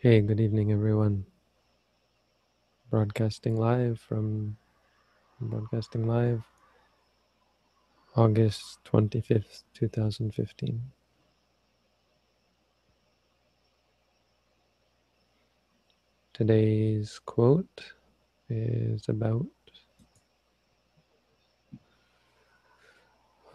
[0.00, 1.26] Hey, good evening, everyone.
[2.90, 4.56] Broadcasting live from
[5.40, 6.44] broadcasting live
[8.16, 10.82] August 25th, 2015.
[16.32, 17.94] Today's quote
[18.48, 19.46] is about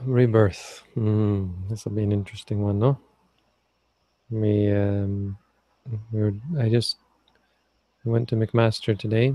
[0.02, 0.84] rebirth.
[0.98, 3.00] Mm, this will be an interesting one, no?
[4.30, 5.38] We, um,
[6.12, 6.98] we were, I just
[8.05, 9.34] went to McMaster today,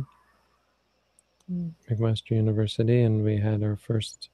[1.90, 4.28] McMaster University, and we had our first,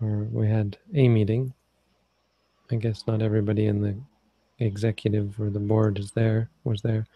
[0.00, 1.52] or we had a meeting.
[2.70, 3.96] I guess not everybody in the
[4.64, 7.06] executive or the board is there, was there,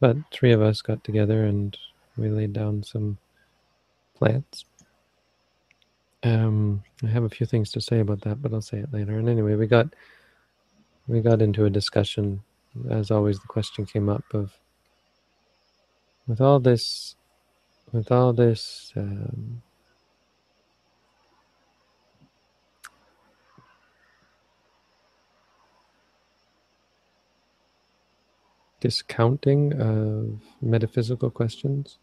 [0.00, 1.76] but three of us got together and
[2.16, 3.18] we laid down some
[4.14, 4.64] plans.
[6.22, 9.18] Um, I have a few things to say about that, but I'll say it later.
[9.18, 9.94] And anyway, we got
[11.08, 12.42] we got into a discussion.
[12.90, 14.52] As always, the question came up of
[16.26, 17.16] with all this,
[17.92, 19.62] with all this um,
[28.80, 31.98] discounting of metaphysical questions,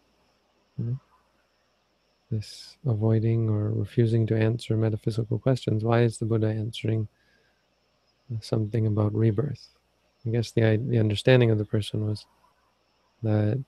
[0.78, 1.00] you know,
[2.30, 5.84] this avoiding or refusing to answer metaphysical questions.
[5.84, 7.08] Why is the Buddha answering
[8.40, 9.68] something about rebirth?
[10.26, 12.26] I guess the the understanding of the person was
[13.22, 13.62] that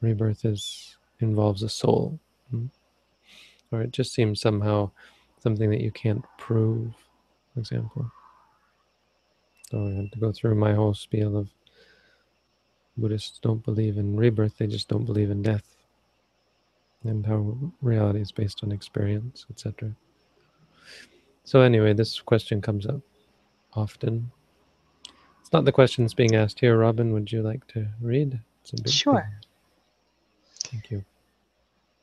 [0.00, 2.18] rebirth is involves a soul,
[2.50, 2.66] hmm?
[3.72, 4.90] or it just seems somehow
[5.40, 6.94] something that you can't prove.
[7.52, 8.10] For example,
[9.70, 11.48] so I had to go through my whole spiel of
[12.96, 15.74] Buddhists don't believe in rebirth, they just don't believe in death
[17.04, 19.94] and how reality is based on experience, etc.
[21.44, 23.00] So anyway, this question comes up
[23.74, 24.30] often.
[25.44, 26.78] It's not the questions being asked here.
[26.78, 28.40] Robin, would you like to read?
[28.86, 29.30] sure.
[30.60, 31.04] Thank you.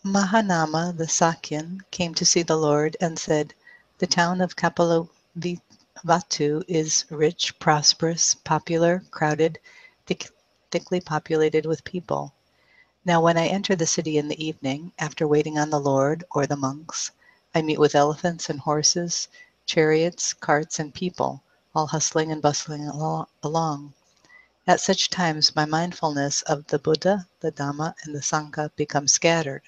[0.05, 3.55] Mahanama, the Sakyan, came to see the Lord and said,
[3.97, 5.09] The town of Kapilavatthu
[6.67, 9.57] is rich, prosperous, popular, crowded,
[10.05, 12.35] thickly populated with people.
[13.05, 16.45] Now, when I enter the city in the evening, after waiting on the Lord or
[16.45, 17.09] the monks,
[17.55, 19.29] I meet with elephants and horses,
[19.65, 21.41] chariots, carts, and people,
[21.73, 22.87] all hustling and bustling
[23.43, 23.93] along.
[24.67, 29.63] At such times, my mindfulness of the Buddha, the Dhamma, and the Sangha becomes scattered.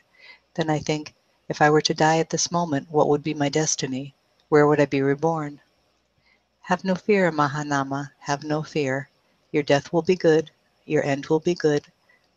[0.54, 1.16] Then I think,
[1.50, 4.14] if I were to die at this moment, what would be my destiny?
[4.50, 5.62] Where would I be reborn?
[6.62, 9.10] Have no fear, Mahanama, have no fear.
[9.52, 10.52] Your death will be good,
[10.86, 11.86] your end will be good,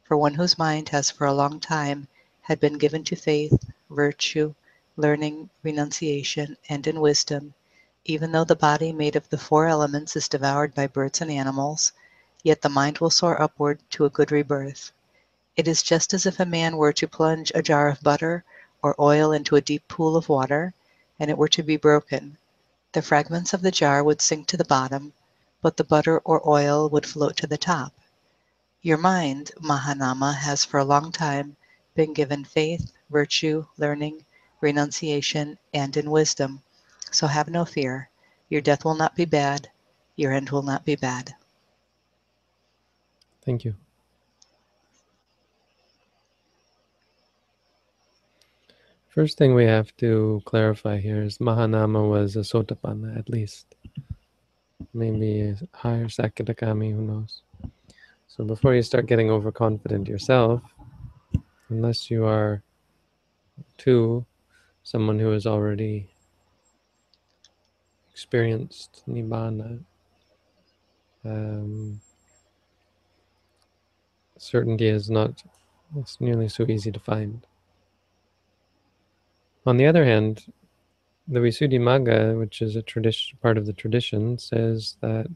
[0.04, 2.08] for one whose mind has for a long time
[2.42, 4.54] had been given to faith, virtue,
[4.96, 7.54] learning, renunciation, and in wisdom,
[8.08, 11.92] even though the body made of the four elements is devoured by birds and animals,
[12.44, 14.92] yet the mind will soar upward to a good rebirth.
[15.56, 18.44] It is just as if a man were to plunge a jar of butter
[18.82, 20.72] or oil into a deep pool of water,
[21.18, 22.38] and it were to be broken.
[22.92, 25.12] The fragments of the jar would sink to the bottom,
[25.60, 27.92] but the butter or oil would float to the top.
[28.82, 31.56] Your mind, Mahanama, has for a long time
[31.96, 34.24] been given faith, virtue, learning,
[34.60, 36.62] renunciation, and in wisdom.
[37.10, 38.10] So have no fear.
[38.48, 39.70] Your death will not be bad.
[40.16, 41.34] Your end will not be bad.
[43.44, 43.74] Thank you.
[49.08, 53.74] First thing we have to clarify here is Mahanama was a Sotapanna at least.
[54.92, 57.42] Maybe a higher Sakadagami, who knows.
[58.28, 60.60] So before you start getting overconfident yourself,
[61.70, 62.62] unless you are
[63.78, 64.26] too
[64.82, 66.10] someone who is already
[68.16, 69.78] experienced nibbana,
[71.22, 72.00] um,
[74.38, 75.42] certainty is not
[75.98, 77.46] it's nearly so easy to find.
[79.66, 80.46] On the other hand,
[81.28, 85.28] the Visuddhimagga, which is a tradition part of the tradition, says that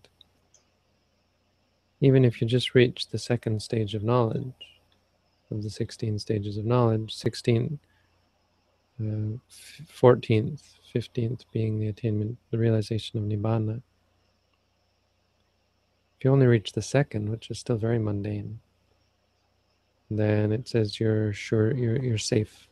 [2.00, 4.80] even if you just reach the second stage of knowledge,
[5.50, 7.78] of the 16 stages of knowledge, 16,
[9.00, 9.04] uh,
[10.02, 13.82] 14th, 15th being the attainment, the realization of Nibbana.
[16.18, 18.60] If you only reach the second, which is still very mundane,
[20.10, 22.68] then it says you're sure, you're, you're safe.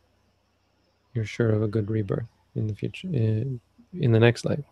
[1.13, 3.59] You're sure of a good rebirth in the future, in,
[3.93, 4.65] in the next life.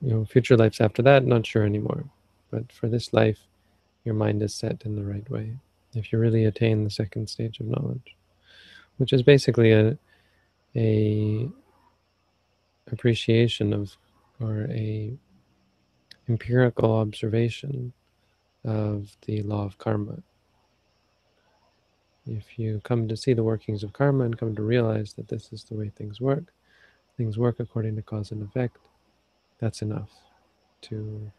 [0.00, 2.04] You know, future lives after that, not sure anymore.
[2.50, 3.38] But for this life,
[4.04, 5.56] your mind is set in the right way.
[5.94, 8.16] If you really attain the second stage of knowledge,
[8.98, 9.96] which is basically a
[10.74, 11.48] a
[12.90, 13.96] appreciation of
[14.40, 15.16] or a
[16.28, 17.92] empirical observation
[18.64, 20.22] of the law of karma.
[22.26, 25.52] If you come to see the workings of karma and come to realize that this
[25.52, 26.52] is the way things work,
[27.16, 28.78] things work according to cause and effect,
[29.58, 30.10] that's enough
[30.82, 31.30] to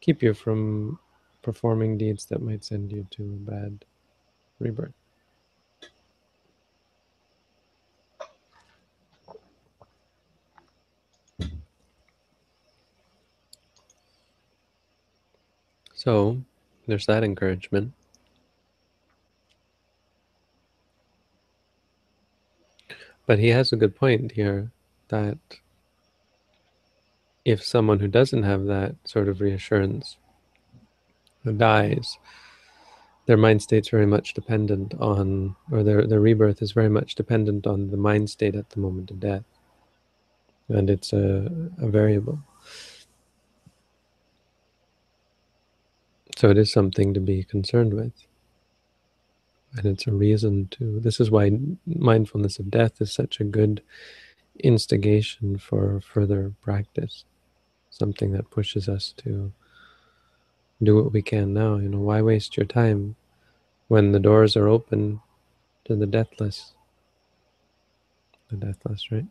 [0.00, 0.98] keep you from
[1.42, 3.84] performing deeds that might send you to a bad
[4.58, 4.92] rebirth.
[16.06, 16.40] So
[16.86, 17.92] there's that encouragement.
[23.26, 24.70] But he has a good point here
[25.08, 25.36] that
[27.44, 30.16] if someone who doesn't have that sort of reassurance
[31.56, 32.18] dies,
[33.26, 37.66] their mind state's very much dependent on, or their, their rebirth is very much dependent
[37.66, 39.42] on the mind state at the moment of death.
[40.68, 41.50] And it's a,
[41.82, 42.38] a variable.
[46.36, 48.12] So it is something to be concerned with.
[49.76, 51.50] And it's a reason to, this is why
[51.86, 53.82] mindfulness of death is such a good
[54.60, 57.24] instigation for further practice.
[57.90, 59.52] Something that pushes us to
[60.82, 61.76] do what we can now.
[61.76, 63.16] You know, why waste your time
[63.88, 65.20] when the doors are open
[65.86, 66.74] to the deathless?
[68.50, 69.26] The deathless, right?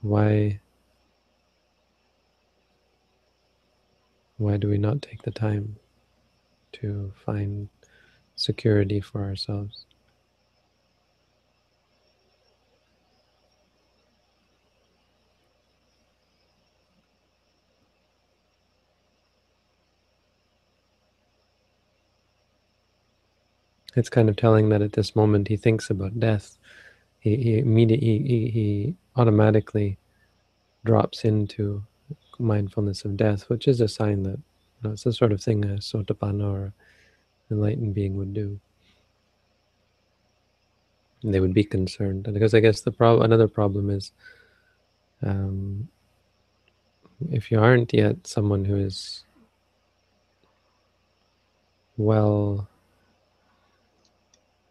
[0.00, 0.60] Why
[4.38, 5.76] why do we not take the time
[6.72, 7.68] to find
[8.34, 9.86] security for ourselves?
[23.96, 26.58] It's kind of telling that at this moment he thinks about death.
[27.20, 29.96] He, he immediately he, he automatically
[30.84, 31.82] drops into
[32.38, 35.64] mindfulness of death, which is a sign that you know, it's the sort of thing
[35.64, 36.72] a sotapanna or
[37.50, 38.58] enlightened being would do.
[41.22, 44.12] And they would be concerned, and because I guess the problem, another problem is,
[45.22, 45.88] um,
[47.30, 49.24] if you aren't yet someone who is
[51.96, 52.68] well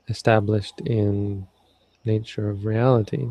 [0.08, 1.48] established in
[2.06, 3.28] nature of reality,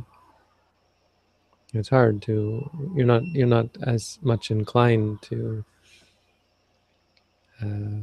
[1.74, 5.64] it's hard to you're not you're not as much inclined to
[7.62, 8.00] uh,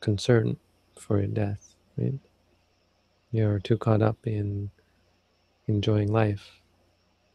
[0.00, 0.56] concern
[0.98, 2.18] for your death right?
[3.32, 4.70] You're too caught up in
[5.68, 6.60] enjoying life.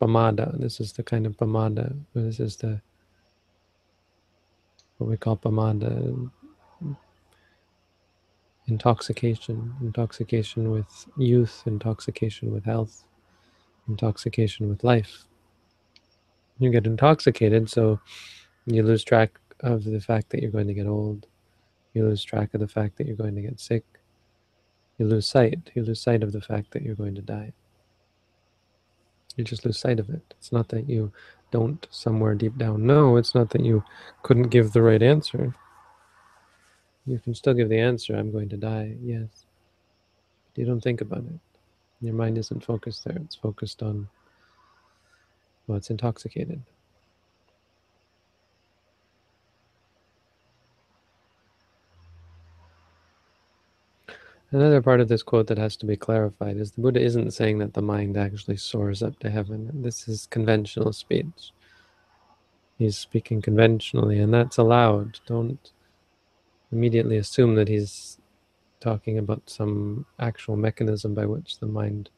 [0.02, 2.82] Pamada this is the kind of pamada this is the
[4.98, 6.32] what we call pamada
[8.68, 13.06] intoxication intoxication with youth intoxication with health
[13.88, 15.26] intoxication with life.
[16.60, 18.00] You get intoxicated, so
[18.66, 21.28] you lose track of the fact that you're going to get old.
[21.94, 23.84] You lose track of the fact that you're going to get sick.
[24.98, 25.72] You lose sight.
[25.74, 27.54] You lose sight of the fact that you're going to die.
[29.36, 30.34] You just lose sight of it.
[30.38, 31.12] It's not that you
[31.52, 33.18] don't somewhere deep down know.
[33.18, 33.84] It's not that you
[34.24, 35.56] couldn't give the right answer.
[37.06, 39.46] You can still give the answer, I'm going to die, yes.
[40.54, 41.51] But you don't think about it.
[42.02, 44.08] Your mind isn't focused there, it's focused on,
[45.68, 46.62] well, it's intoxicated.
[54.54, 57.60] Another part of this quote that has to be clarified is the Buddha isn't saying
[57.60, 59.70] that the mind actually soars up to heaven.
[59.82, 61.54] This is conventional speech.
[62.78, 65.20] He's speaking conventionally, and that's allowed.
[65.26, 65.72] Don't
[66.72, 68.18] immediately assume that he's
[68.82, 72.10] talking about some actual mechanism by which the mind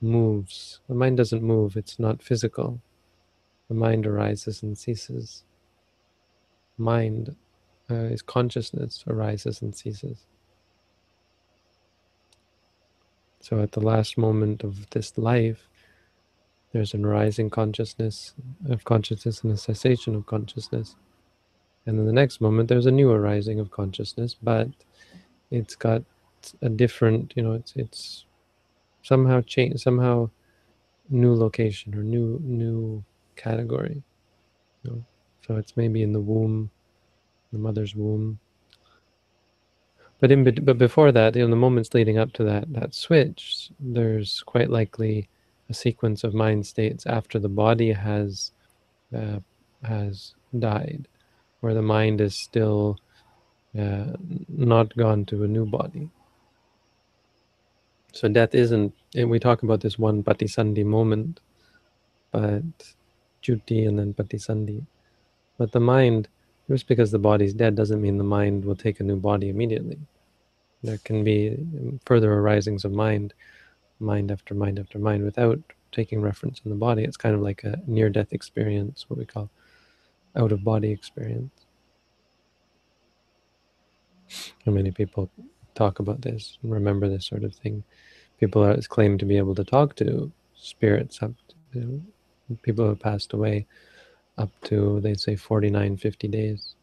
[0.00, 0.80] moves.
[0.88, 2.80] The mind doesn't move, it's not physical.
[3.68, 5.44] The mind arises and ceases.
[6.76, 7.36] Mind
[7.90, 10.26] uh, is consciousness, arises and ceases.
[13.40, 15.68] So at the last moment of this life,
[16.72, 18.34] there's an arising consciousness
[18.68, 20.96] of consciousness and a cessation of consciousness.
[21.86, 24.68] And in the next moment, there's a new arising of consciousness, but
[25.52, 26.02] it's got
[26.62, 28.24] a different, you know, it's it's
[29.02, 30.30] somehow change, somehow
[31.08, 33.04] new location or new new
[33.36, 34.02] category.
[34.82, 35.04] You know?
[35.46, 36.70] So it's maybe in the womb,
[37.52, 38.38] the mother's womb.
[40.20, 44.42] But in but before that, in the moments leading up to that that switch, there's
[44.46, 45.28] quite likely
[45.68, 48.52] a sequence of mind states after the body has
[49.16, 49.40] uh,
[49.82, 51.08] has died,
[51.60, 52.98] where the mind is still
[53.78, 54.16] uh,
[54.48, 56.10] not gone to a new body.
[58.12, 61.40] So death isn't, and we talk about this one patisandhi moment,
[62.32, 62.62] but
[63.42, 64.86] chuti and then patisandhi.
[65.58, 66.28] But the mind,
[66.70, 69.98] Just because the body's dead doesn't mean the mind will take a new body immediately.
[70.82, 71.58] There can be
[72.06, 73.34] further arisings of mind,
[74.00, 75.60] mind after mind after mind, without
[75.92, 77.04] taking reference in the body.
[77.04, 79.50] It's kind of like a near death experience, what we call
[80.36, 81.61] out of body experience.
[84.64, 85.30] And many people
[85.74, 87.84] talk about this, remember this sort of thing.
[88.38, 91.32] People are claim to be able to talk to spirits up
[91.72, 92.02] to
[92.62, 93.66] people who have passed away
[94.38, 96.74] up to they say 49 50 days.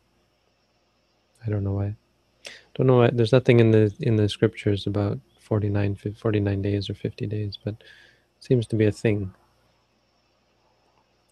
[1.45, 1.95] I don't know why.
[2.75, 6.93] Don't know why there's nothing in the in the scriptures about 49 49 days or
[6.93, 7.75] 50 days but
[8.39, 9.33] seems to be a thing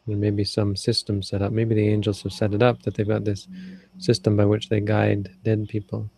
[0.08, 1.52] there may be some system set up.
[1.52, 3.48] Maybe the angels have set it up that they've got this
[3.98, 6.10] system by which they guide dead people.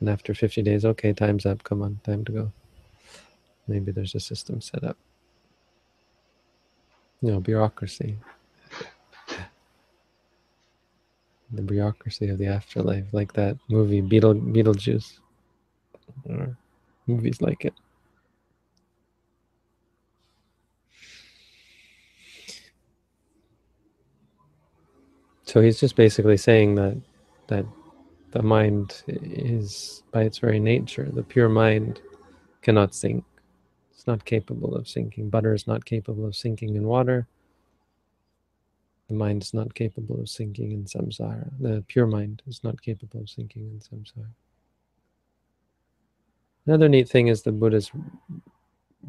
[0.00, 1.62] And after 50 days okay time's up.
[1.62, 2.52] Come on time to go.
[3.68, 4.96] Maybe there's a system set up.
[7.20, 8.18] You know bureaucracy.
[11.52, 15.18] The bureaucracy of the afterlife, like that movie Beetle Beetlejuice,
[16.28, 16.56] or
[17.08, 17.74] movies like it.
[25.50, 26.96] So he's just basically saying that
[27.48, 27.66] that
[28.30, 32.00] the mind is, by its very nature, the pure mind
[32.62, 33.24] cannot sink.
[33.90, 35.28] It's not capable of sinking.
[35.28, 37.26] Butter is not capable of sinking in water.
[39.08, 41.50] The mind is not capable of sinking in samsara.
[41.58, 44.30] The pure mind is not capable of sinking in samsara.
[46.64, 47.90] Another neat thing is the Buddha's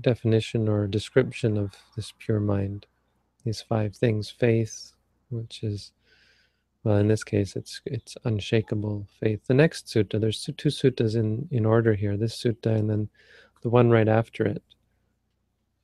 [0.02, 2.88] definition or description of this pure mind.
[3.46, 4.94] These five things faith,
[5.30, 5.92] which is,
[6.84, 9.42] well, in this case, it's it's unshakable faith.
[9.48, 13.10] The next sutta, there's two suttas in, in order here this sutta and then
[13.62, 14.64] the one right after it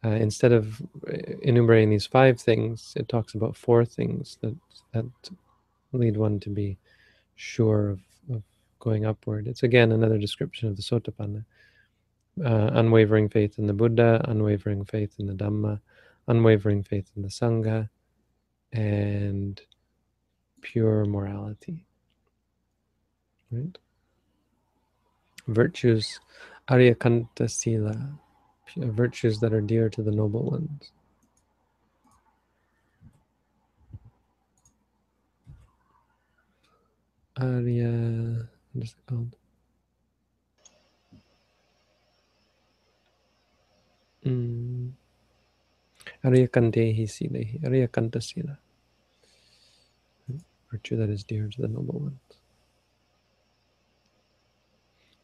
[0.06, 4.56] uh, instead of uh, enumerating these five things, it talks about four things that
[4.94, 5.06] that
[5.92, 6.78] lead one to be
[7.36, 8.00] sure of,
[8.34, 8.44] of
[8.80, 9.48] going upward.
[9.48, 11.46] It's again another description of the Sotapanna.
[12.44, 15.80] Uh, unwavering faith in the Buddha, unwavering faith in the Dhamma,
[16.28, 17.90] unwavering faith in the Sangha,
[18.72, 19.60] and
[20.68, 21.86] pure morality.
[23.50, 23.78] Right?
[25.48, 26.20] Virtues,
[26.70, 27.96] Aryakanta Sila,
[28.76, 30.92] virtues that are dear to the noble ones.
[37.38, 39.36] Arya, what is it called?
[44.26, 44.92] Mm.
[46.26, 48.60] Arya Kantehi Silehi, Arya Kanta Sila.
[50.72, 52.20] Virtue that is dear to the noble ones.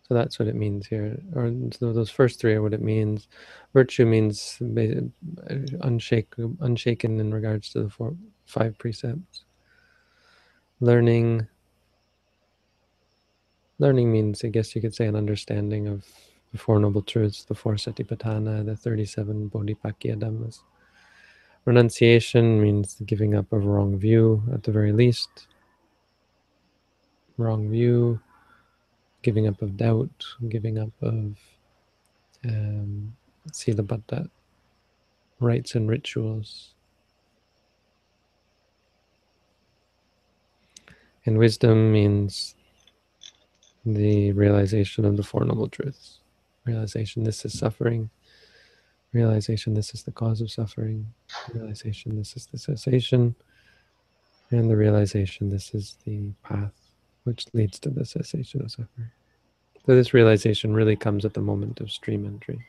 [0.08, 1.18] So that's what it means here.
[1.34, 3.28] Or so those first three are what it means.
[3.74, 4.58] Virtue means
[5.82, 9.46] unshaken, unshaken in regards to the four, five precepts.
[10.82, 11.48] Learning.
[13.80, 16.06] Learning means, I guess you could say, an understanding of
[16.52, 20.60] the Four Noble Truths, the four Satipatthana, the 37 Bodhipakkhya Dhammas.
[21.66, 25.48] Renunciation means giving up of wrong view, at the very least.
[27.38, 28.20] Wrong view
[29.24, 31.36] giving up of doubt, giving up of
[32.46, 33.16] um,
[33.52, 34.30] silabbata,
[35.40, 36.74] rites and rituals.
[41.26, 42.56] And wisdom means
[43.86, 46.20] the realization of the Four Noble Truths.
[46.66, 48.10] Realization this is suffering.
[49.14, 51.06] Realization this is the cause of suffering.
[51.54, 53.36] Realization this is the cessation.
[54.50, 56.74] And the realization this is the path
[57.24, 59.12] which leads to the cessation of suffering.
[59.86, 62.66] So this realization really comes at the moment of stream entry.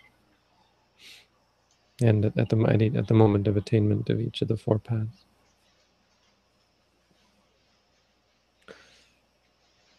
[2.03, 5.25] And at, the at the moment of attainment of each of the four paths.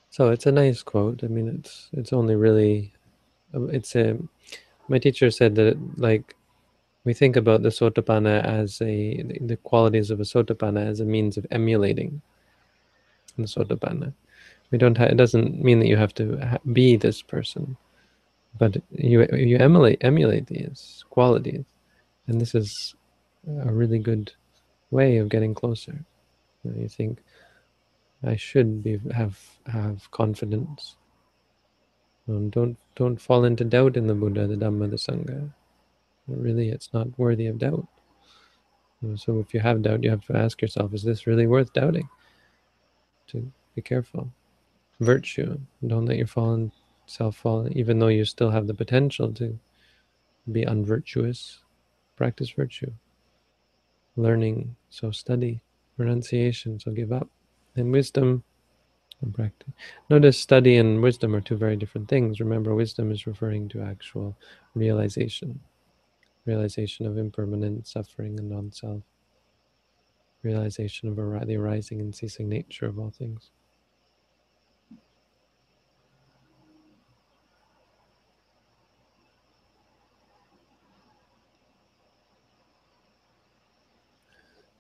[0.10, 1.24] So it's a nice quote.
[1.24, 2.94] I mean, it's it's only really,
[3.54, 4.18] it's a.
[4.88, 6.36] My teacher said that like,
[7.04, 11.38] we think about the sotapanna as a the qualities of a sotapanna as a means
[11.38, 12.22] of emulating
[13.38, 14.14] the sotapanna.
[14.72, 17.78] We don't have, it doesn't mean that you have to ha be this person
[18.58, 21.66] but you you emulate emulate these qualities
[22.28, 22.96] and this is
[23.48, 24.32] a really good
[24.92, 26.04] way of getting closer.
[26.64, 27.20] You, know, you think
[28.24, 29.38] i should be have
[29.68, 30.96] have confidence.
[32.28, 35.52] Um, don't don't fall into doubt in the buddha the dhamma the sangha
[36.28, 37.88] really it's not worthy of doubt
[39.16, 42.10] so if you have doubt you have to ask yourself is this really worth doubting
[43.28, 44.32] to be careful
[45.00, 45.60] virtue.
[45.86, 46.72] Don't let your fallen
[47.06, 49.60] self fall, even though you still have the potential to
[50.52, 51.60] be unvirtuous.
[52.16, 52.92] Practice virtue.
[54.16, 55.62] Learning, so study.
[55.98, 57.30] Renunciation, so give up.
[57.76, 58.44] And wisdom,
[59.22, 59.74] and practice.
[60.10, 62.40] Notice study and wisdom are two very different things.
[62.40, 64.38] Remember, wisdom is referring to actual
[64.76, 65.60] realization,
[66.46, 69.02] realization of impermanent suffering and non-self,
[70.44, 71.16] realization of
[71.48, 73.52] the arising and ceasing nature of all things.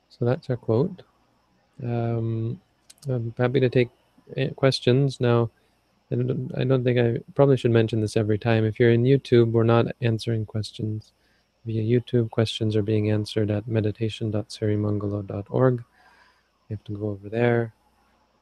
[0.10, 1.04] So that's our quote.
[1.84, 2.62] Um,
[3.10, 3.90] I'm happy to take
[4.36, 5.50] Eh, questions now.
[6.12, 8.64] I don't, I don't think I probably should mention this every time.
[8.66, 11.14] If you're in YouTube, we're not answering questions
[11.66, 12.30] via YouTube.
[12.30, 15.84] Questions are being answered at meditation.sirimangalo.org.
[16.70, 17.74] You have to go over there.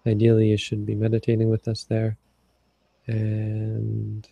[0.06, 2.18] Ideally, you should be meditating with us there.
[3.08, 4.28] And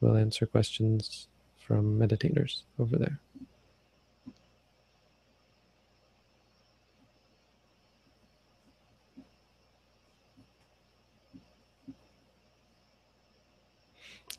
[0.00, 1.28] we'll answer questions
[1.58, 3.18] from meditators over there.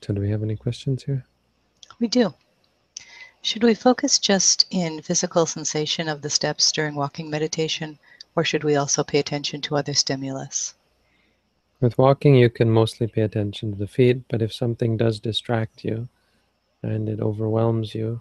[0.04, 1.24] So do we have any questions here?
[1.98, 2.34] We do.
[3.42, 7.98] Should we focus just in physical sensation of the steps during walking meditation,
[8.36, 10.74] or should we also pay attention to other stimulus?
[11.80, 15.86] With walking, you can mostly pay attention to the feet, but if something does distract
[15.86, 16.10] you
[16.82, 18.20] and it overwhelms you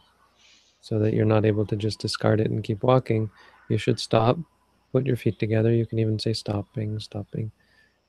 [0.81, 3.29] so that you're not able to just discard it and keep walking,
[3.69, 4.39] you should stop,
[4.93, 5.73] put your feet together.
[5.73, 7.51] You can even say stopping, stopping,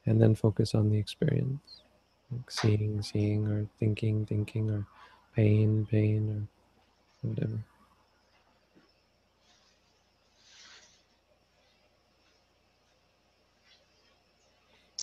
[0.05, 1.82] and then focus on the experience
[2.37, 4.85] like seeing, seeing, or thinking, thinking, or
[5.35, 6.47] pain, pain,
[7.23, 7.59] or whatever.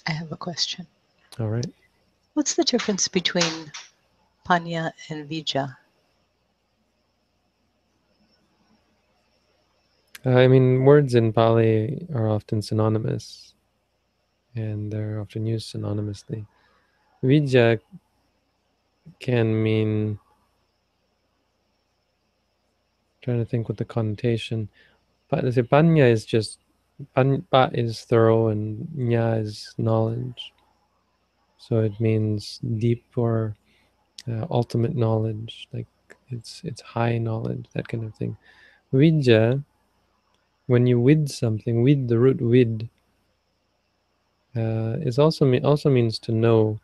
[0.07, 0.87] I have a question.
[1.39, 1.67] All right.
[2.35, 3.71] What's the difference between
[4.49, 5.77] panya and vijja?
[10.25, 13.55] Uh, I mean, words in Pali are often synonymous,
[14.55, 16.47] and they're often used synonymously.
[17.23, 17.81] Vijja
[19.19, 20.19] can mean
[23.23, 24.69] trying to think what the connotation.
[25.29, 26.59] But the panya is just
[27.15, 30.53] pa is thorough and nya is knowledge.
[31.59, 33.55] So it means deep or
[34.29, 35.87] uh, ultimate knowledge, like
[36.31, 38.37] it's it's high knowledge, that kind of thing.
[38.93, 39.63] Vijja,
[40.67, 42.89] when you wid something, wid the root wid,
[44.57, 46.81] uh, is also also means to know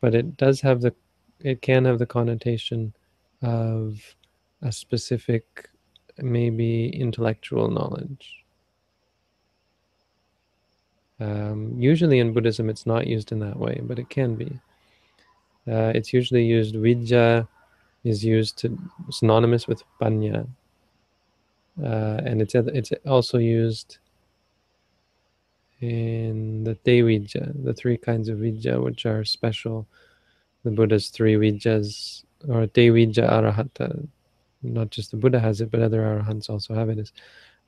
[0.00, 0.94] but it does have the
[1.40, 2.94] it can have the connotation
[3.42, 4.00] of
[4.62, 5.68] a specific
[6.18, 8.44] maybe intellectual knowledge.
[11.18, 14.58] Um, usually in buddhism it's not used in that way but it can be.
[15.68, 17.48] Uh, it's usually used vidya
[18.04, 18.78] is used to
[19.10, 20.46] synonymous with panya.
[21.82, 23.98] Uh, and it's it's also used
[25.80, 29.86] in the Tevijja, the three kinds of Vijja, which are special.
[30.64, 34.06] The Buddha's three Vijjas, or Tevijja Arahata.
[34.62, 36.98] Not just the Buddha has it, but other Arahants also have it.
[36.98, 37.12] Is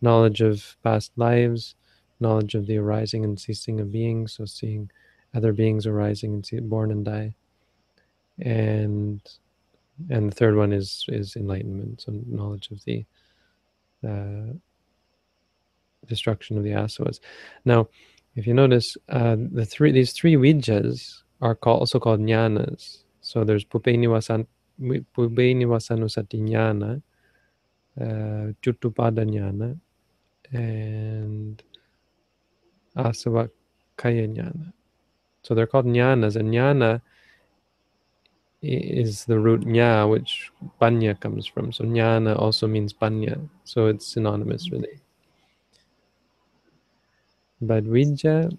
[0.01, 1.75] knowledge of past lives,
[2.21, 4.91] knowledge of the arising and ceasing of beings, so seeing
[5.35, 7.35] other beings arising and see, born and die.
[8.41, 9.21] And
[10.11, 13.05] and the third one is is enlightenment, so knowledge of the
[14.07, 14.55] uh,
[16.07, 17.21] destruction of the asavas.
[17.65, 17.89] Now,
[18.35, 22.99] if you notice, uh, the three these three vijjas are called, also called jnanas.
[23.21, 24.47] So there's pupenivasan,
[24.81, 27.03] pubbenivasanussati jnana,
[28.01, 29.79] uh, chutupada jnana,
[30.53, 31.63] and
[32.97, 33.51] asava
[33.97, 34.73] kaya jnana.
[35.43, 37.01] So they're called jnanas, and jnana
[38.63, 41.73] is the root nya, which panya comes from.
[41.73, 43.49] So jnana also means panya.
[43.65, 45.01] So it's synonymous, really.
[47.61, 48.57] But Vijja,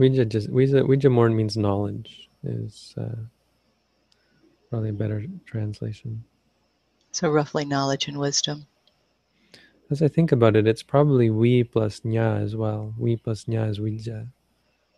[0.00, 3.16] Vijja just Vijja more means knowledge is uh,
[4.70, 6.24] probably a better translation.
[7.12, 8.66] So roughly knowledge and wisdom.
[9.90, 12.92] As I think about it, it's probably we plus nya as well.
[12.98, 14.26] We plus nya is Vijja.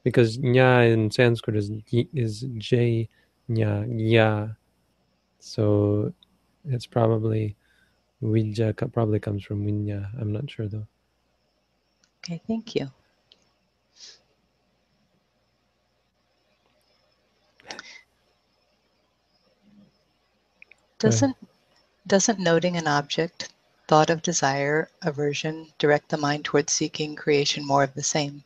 [0.05, 1.71] Because nya in Sanskrit is
[2.15, 3.09] is j
[3.51, 4.49] nya ya.
[5.39, 6.15] So
[6.65, 7.57] it's probably
[8.23, 10.09] Vijja probably comes from Vinya.
[10.19, 10.87] I'm not sure though.
[12.29, 12.91] Okay, thank you.
[20.99, 21.39] Doesn't
[22.07, 23.53] doesn't noting an object,
[23.87, 28.45] thought of desire, aversion, direct the mind towards seeking creation more of the same?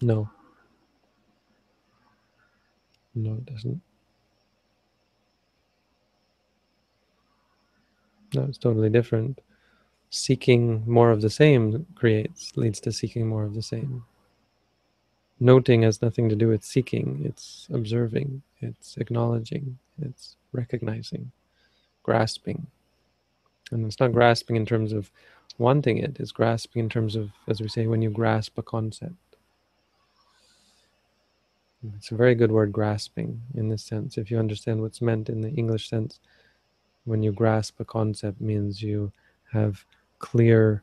[0.00, 0.30] No.
[3.14, 3.80] No, it doesn't.
[8.34, 9.40] No, it's totally different.
[10.10, 14.04] Seeking more of the same creates, leads to seeking more of the same.
[15.40, 21.32] Noting has nothing to do with seeking, it's observing, it's acknowledging, it's recognizing,
[22.02, 22.66] grasping.
[23.70, 25.10] And it's not grasping in terms of
[25.58, 29.29] wanting it, it's grasping in terms of, as we say, when you grasp a concept.
[31.96, 34.18] It's a very good word, grasping, in this sense.
[34.18, 36.20] If you understand what's meant in the English sense,
[37.04, 39.12] when you grasp a concept means you
[39.52, 39.84] have
[40.18, 40.82] clear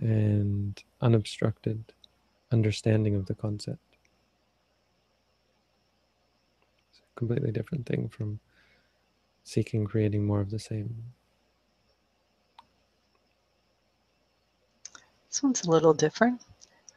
[0.00, 1.92] and unobstructed
[2.52, 3.80] understanding of the concept.
[6.90, 8.38] It's a completely different thing from
[9.44, 10.94] seeking creating more of the same.
[15.28, 16.40] This one's a little different.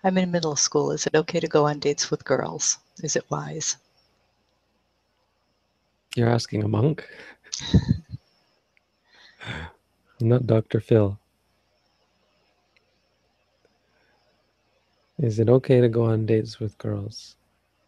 [0.03, 0.91] I'm in middle school.
[0.91, 2.79] Is it okay to go on dates with girls?
[3.03, 3.77] Is it wise?
[6.15, 7.07] You're asking a monk?
[10.19, 10.79] Not Dr.
[10.79, 11.17] Phil.
[15.19, 17.35] Is it okay to go on dates with girls?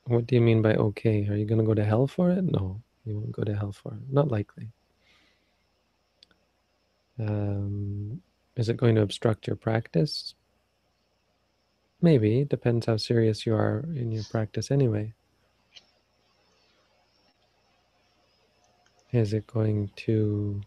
[0.06, 1.28] What do you mean by okay?
[1.28, 2.44] Are you going to go to hell for it?
[2.44, 4.02] No, you won't go to hell for it.
[4.12, 4.70] Not likely.
[7.20, 8.22] Um,
[8.56, 10.36] is it going to obstruct your practice?
[12.04, 12.44] Maybe.
[12.44, 15.14] Depends how serious you are in your practice anyway.
[19.14, 20.62] Is it going to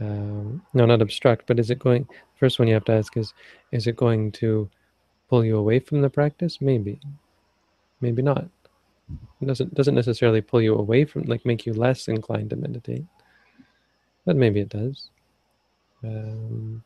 [0.00, 3.34] um, no, not obstruct, but is it going, first one you have to ask is,
[3.72, 4.68] is it going to
[5.28, 6.60] pull you away from the practice?
[6.60, 7.00] Maybe,
[8.00, 8.48] maybe not.
[9.40, 13.04] It doesn't, doesn't necessarily pull you away from, like make you less inclined to meditate,
[14.24, 15.10] but maybe it does.
[16.04, 16.82] Um,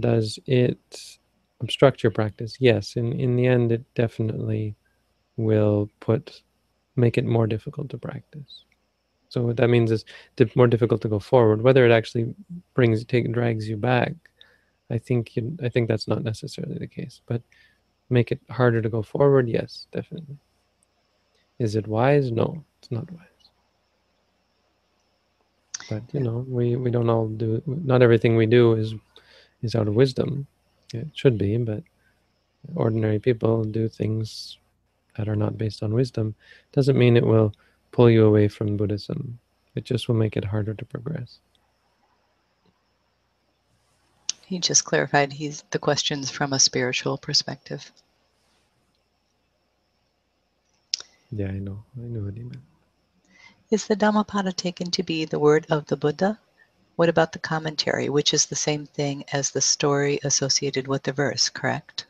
[0.00, 1.18] does it
[1.60, 2.56] obstruct your practice?
[2.60, 4.74] Yes, in, in the end, it definitely
[5.36, 6.42] will put,
[6.96, 8.64] make it more difficult to practice.
[9.28, 10.04] So what that means is
[10.54, 11.62] more difficult to go forward.
[11.62, 12.34] Whether it actually
[12.74, 14.14] brings, take, drags you back,
[14.90, 17.20] I think you, I think that's not necessarily the case.
[17.26, 17.42] But
[18.08, 20.38] make it harder to go forward, yes, definitely.
[21.58, 22.30] Is it wise?
[22.30, 23.24] No, it's not wise.
[25.90, 27.62] But you know, we we don't all do.
[27.66, 28.94] Not everything we do is
[29.62, 30.46] is out of wisdom.
[30.92, 31.82] It should be, but
[32.74, 34.58] ordinary people do things
[35.16, 36.34] that are not based on wisdom.
[36.72, 37.52] Doesn't mean it will
[37.92, 39.38] pull you away from Buddhism.
[39.74, 41.40] It just will make it harder to progress.
[44.46, 47.92] He just clarified he's the questions from a spiritual perspective.
[51.30, 51.84] Yeah, I know.
[51.98, 52.62] I know what he meant.
[53.70, 56.38] Is the Dhammapada taken to be the word of the Buddha?
[56.98, 61.12] What about the commentary, which is the same thing as the story associated with the
[61.12, 62.06] verse, correct?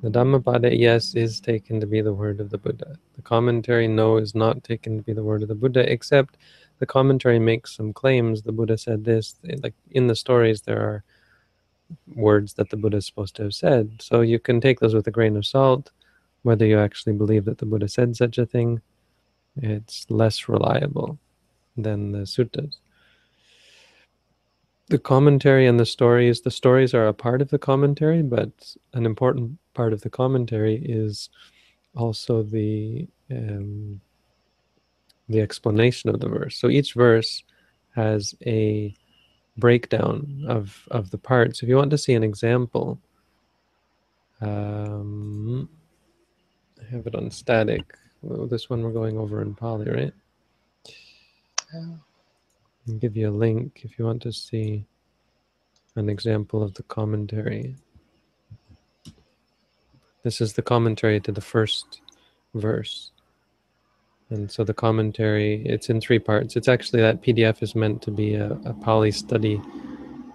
[0.00, 2.96] The Dhammapada, yes, is taken to be the word of the Buddha.
[3.16, 6.38] The commentary, no, is not taken to be the word of the Buddha, except
[6.78, 8.40] the commentary makes some claims.
[8.40, 11.04] The Buddha said this, like in the stories, there are
[12.14, 14.00] words that the Buddha is supposed to have said.
[14.00, 15.90] So you can take those with a grain of salt,
[16.40, 18.80] whether you actually believe that the Buddha said such a thing.
[19.56, 21.18] It's less reliable
[21.76, 22.78] than the suttas
[24.88, 28.50] the commentary and the stories the stories are a part of the commentary but
[28.94, 31.30] an important part of the commentary is
[31.94, 34.00] also the um,
[35.28, 36.56] the explanation of the verse.
[36.56, 37.42] So each verse
[37.94, 38.94] has a
[39.56, 41.62] breakdown of of the parts.
[41.62, 42.98] If you want to see an example
[44.40, 45.68] um,
[46.80, 47.96] I have it on static.
[48.22, 50.14] This one we're going over in Pali right?
[51.74, 51.98] Oh.
[52.88, 54.86] I'll give you a link if you want to see
[55.96, 57.76] an example of the commentary.
[60.22, 62.00] This is the commentary to the first
[62.54, 63.10] verse.
[64.30, 66.56] And so the commentary, it's in three parts.
[66.56, 69.60] It's actually that PDF is meant to be a, a Pali study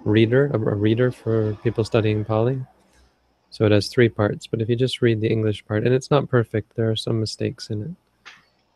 [0.03, 2.59] reader, a, a reader for people studying Pali.
[3.51, 6.09] So it has three parts, but if you just read the English part, and it's
[6.09, 8.31] not perfect, there are some mistakes in it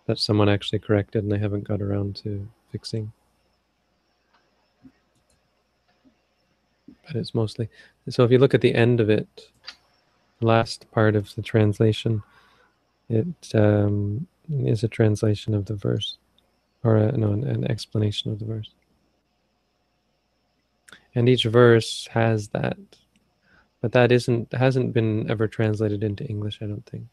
[0.05, 3.11] that someone actually corrected and they haven't got around to fixing.
[7.15, 7.69] It's mostly
[8.09, 9.27] so if you look at the end of it
[10.41, 12.21] last part of the translation
[13.09, 16.17] it um, is a translation of the verse
[16.83, 18.69] or a, no an, an explanation of the verse.
[21.15, 22.77] And each verse has that
[23.81, 27.05] but that isn't hasn't been ever translated into english i don't think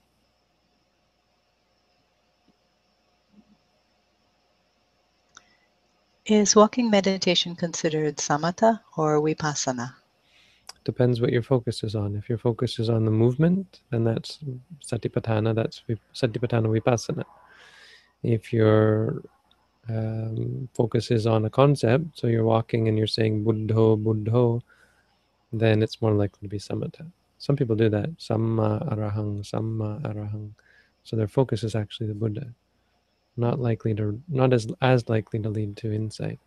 [6.27, 9.93] Is walking meditation considered samatha or vipassana?
[10.83, 12.17] Depends what your focus is on.
[12.17, 14.39] If your focus is on the movement, then that's
[14.83, 15.83] satipatthana, that's
[16.15, 17.25] satipatthana vipassana.
[18.23, 19.23] If your
[19.91, 24.63] um, focuses on a concept, so you're walking and you're saying Buddho, Buddho,
[25.53, 27.05] then it's more likely to be samatha.
[27.37, 30.53] Some people do that, Samma Arahang, Samma Arahang.
[31.03, 32.47] So their focus is actually the Buddha,
[33.37, 36.39] not likely to, not as as likely to lead to insight,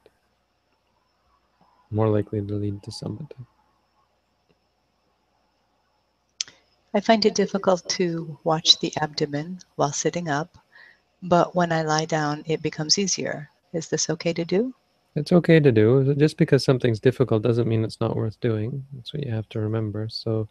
[1.91, 3.45] more likely to lead to samatha.
[6.93, 10.58] I find it difficult to watch the abdomen while sitting up,
[11.21, 13.50] but when I lie down, it becomes easier.
[13.73, 14.73] Is this okay to do?
[15.15, 16.15] It's okay to do.
[16.15, 18.86] Just because something's difficult doesn't mean it's not worth doing.
[18.93, 20.08] That's what you have to remember.
[20.10, 20.47] So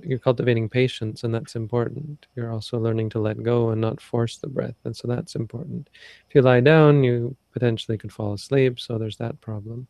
[0.00, 2.26] you're cultivating patience, and that's important.
[2.36, 5.88] You're also learning to let go and not force the breath, and so that's important.
[6.28, 9.86] If you lie down, you potentially could fall asleep, so there's that problem.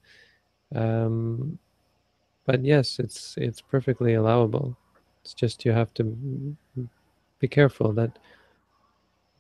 [0.75, 1.59] Um,
[2.47, 4.77] but yes, it's it's perfectly allowable.
[5.23, 6.57] It's just you have to
[7.38, 8.18] be careful that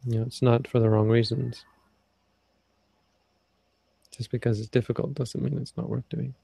[0.04, 1.64] you know it's not for the wrong reasons.
[4.16, 6.34] Just because it's difficult doesn't mean it's not worth doing.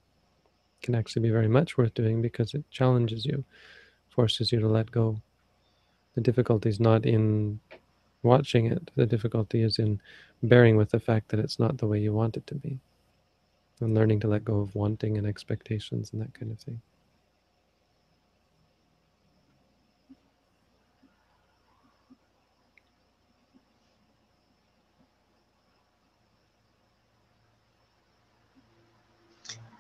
[0.81, 3.45] It can actually be very much worth doing because it challenges you,
[4.15, 5.21] forces you to let go.
[6.15, 7.61] The difficulty is not in
[8.23, 8.91] watching it.
[8.95, 10.01] The difficulty is in
[10.43, 12.79] bearing with the fact that it's not the way you want it to be.
[13.81, 16.81] And learning to let go of wanting and expectations and that kind of thing.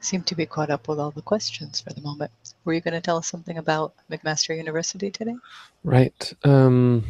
[0.04, 2.30] Seem to be caught up with all the questions for the moment.
[2.64, 5.36] Were you going to tell us something about McMaster University today?
[5.82, 6.32] Right.
[6.44, 7.04] Um,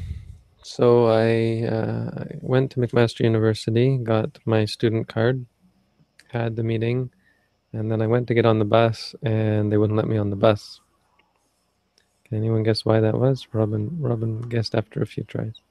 [0.62, 5.44] so I uh, went to McMaster University, got my student card,
[6.28, 7.10] had the meeting,
[7.72, 10.30] and then I went to get on the bus, and they wouldn't let me on
[10.30, 10.80] the bus.
[12.24, 13.46] Can anyone guess why that was?
[13.52, 15.63] Robin, Robin guessed after a few tries.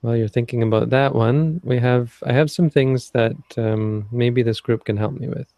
[0.00, 4.42] While you're thinking about that one, we have I have some things that um, maybe
[4.42, 5.52] this group can help me with.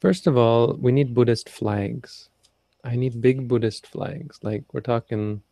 [0.00, 2.28] First of all, we need Buddhist flags.
[2.84, 4.38] I need big Buddhist flags.
[4.42, 5.42] Like we're talking,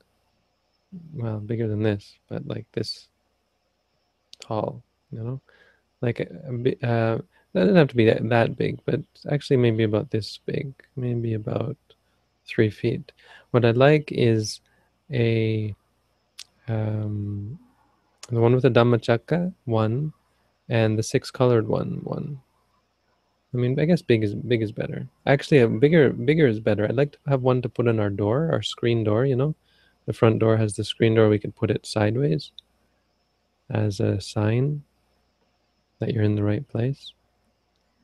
[1.14, 3.08] well, bigger than this, but like this
[4.40, 4.82] tall.
[5.10, 5.40] You know,
[6.02, 6.28] like a
[6.86, 7.18] uh,
[7.52, 9.00] that doesn't have to be that, that big, but
[9.30, 11.76] actually maybe about this big, maybe about
[12.46, 13.12] three feet.
[13.50, 14.60] What I'd like is
[15.12, 15.74] a
[16.68, 17.58] um,
[18.28, 20.12] the one with the Dhammachakra, one,
[20.68, 22.40] and the six colored one, one.
[23.54, 25.08] I mean, I guess big is big is better.
[25.26, 26.84] Actually, a bigger bigger is better.
[26.84, 29.24] I'd like to have one to put on our door, our screen door.
[29.24, 29.54] You know,
[30.06, 31.28] the front door has the screen door.
[31.28, 32.52] We could put it sideways
[33.70, 34.82] as a sign
[35.98, 37.12] that you're in the right place.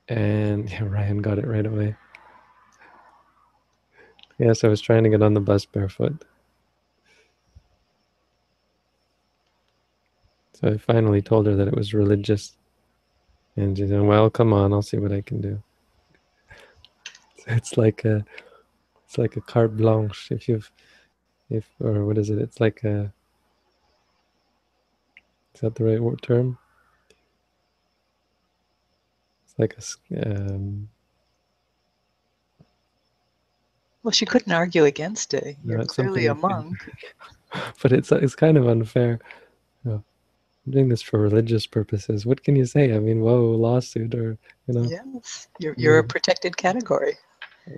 [0.08, 1.96] And yeah, Ryan got it right away.
[4.38, 6.24] Yes, I was trying to get on the bus barefoot.
[10.54, 12.56] So I finally told her that it was religious.
[13.56, 15.62] And she said, Well, come on, I'll see what I can do.
[17.46, 18.24] It's like a
[19.04, 20.70] it's like a carte blanche if you've
[21.50, 22.38] if or what is it?
[22.38, 23.12] It's like a
[25.54, 26.58] is that the right term?
[29.44, 30.88] It's like a um,
[34.04, 35.56] Well, she couldn't argue against it.
[35.64, 36.76] You're no, clearly a monk.
[37.82, 39.18] but it's it's kind of unfair.
[40.66, 42.24] I'm doing this for religious purposes.
[42.24, 42.94] What can you say?
[42.94, 44.82] I mean, whoa, lawsuit or you know?
[44.82, 46.00] Yes, you're you're yeah.
[46.00, 47.14] a protected category.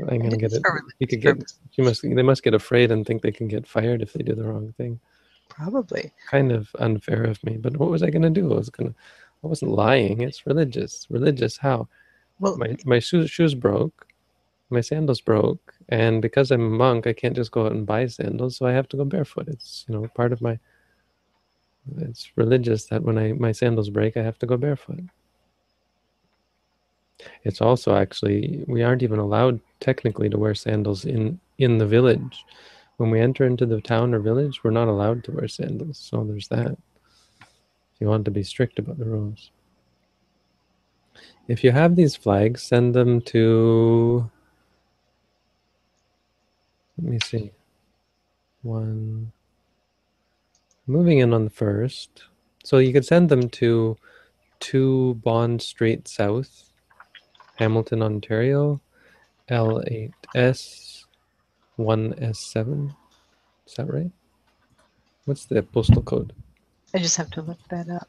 [0.09, 0.63] I'm gonna get it.
[0.99, 1.53] You could get.
[1.73, 2.03] You must.
[2.03, 4.73] They must get afraid and think they can get fired if they do the wrong
[4.77, 5.01] thing.
[5.49, 6.13] Probably.
[6.29, 8.53] Kind of unfair of me, but what was I gonna do?
[8.53, 8.95] I was gonna.
[9.45, 10.23] I wasn't lying.
[10.23, 11.07] It's religious.
[11.09, 11.57] Religious.
[11.57, 11.89] How?
[12.41, 14.06] Well, my my shoes shoes broke.
[14.71, 18.07] My sandals broke and because I'm a monk, I can't just go out and buy
[18.07, 19.49] sandals, so I have to go barefoot.
[19.49, 20.59] It's you know part of my
[21.99, 25.01] it's religious that when I my sandals break, I have to go barefoot.
[27.45, 32.45] It's also actually we aren't even allowed technically to wear sandals in in the village.
[32.97, 35.99] When we enter into the town or village, we're not allowed to wear sandals.
[35.99, 36.77] So there's that.
[37.41, 39.51] If you want to be strict about the rules.
[41.47, 44.29] If you have these flags, send them to
[46.99, 47.51] let me see.
[48.63, 49.33] One.
[50.87, 52.25] Moving in on the first.
[52.65, 53.97] So you could send them to
[54.61, 56.73] 2 Bond Street South,
[57.57, 58.81] Hamilton, Ontario,
[59.51, 61.05] L8S
[61.79, 62.95] 1S7.
[63.67, 64.11] Is that right?
[65.27, 66.33] What's the postal code?
[66.95, 68.09] I just have to look that up.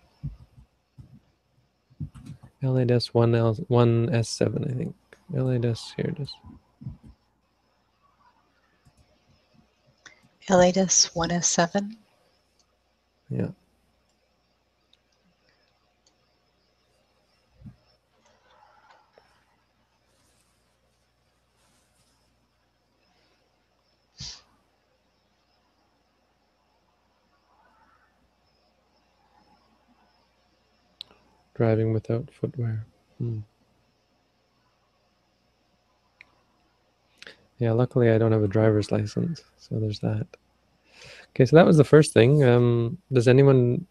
[2.63, 4.95] L8S 1L 1S7, I think.
[5.33, 6.33] L8S, here it is.
[10.49, 11.95] L8S 1S7?
[13.29, 13.49] Yeah.
[31.55, 32.85] Driving without footwear.
[33.17, 33.39] Hmm.
[37.59, 40.27] Yeah, luckily I don't have a driver's license, so there's that.
[41.29, 42.43] Okay, so that was the first thing.
[42.43, 43.85] Um, does anyone?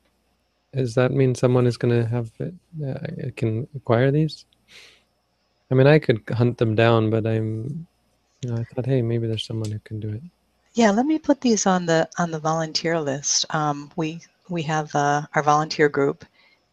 [0.73, 2.55] Does that mean someone is going to have it?
[2.85, 4.45] Uh, can acquire these?
[5.71, 7.87] I mean, I could hunt them down, but I'm.
[8.43, 10.23] You know, I thought, hey, maybe there's someone who can do it.
[10.75, 13.47] Yeah, let me put these on the on the volunteer list.
[13.51, 16.25] Um, we we have uh, our volunteer group,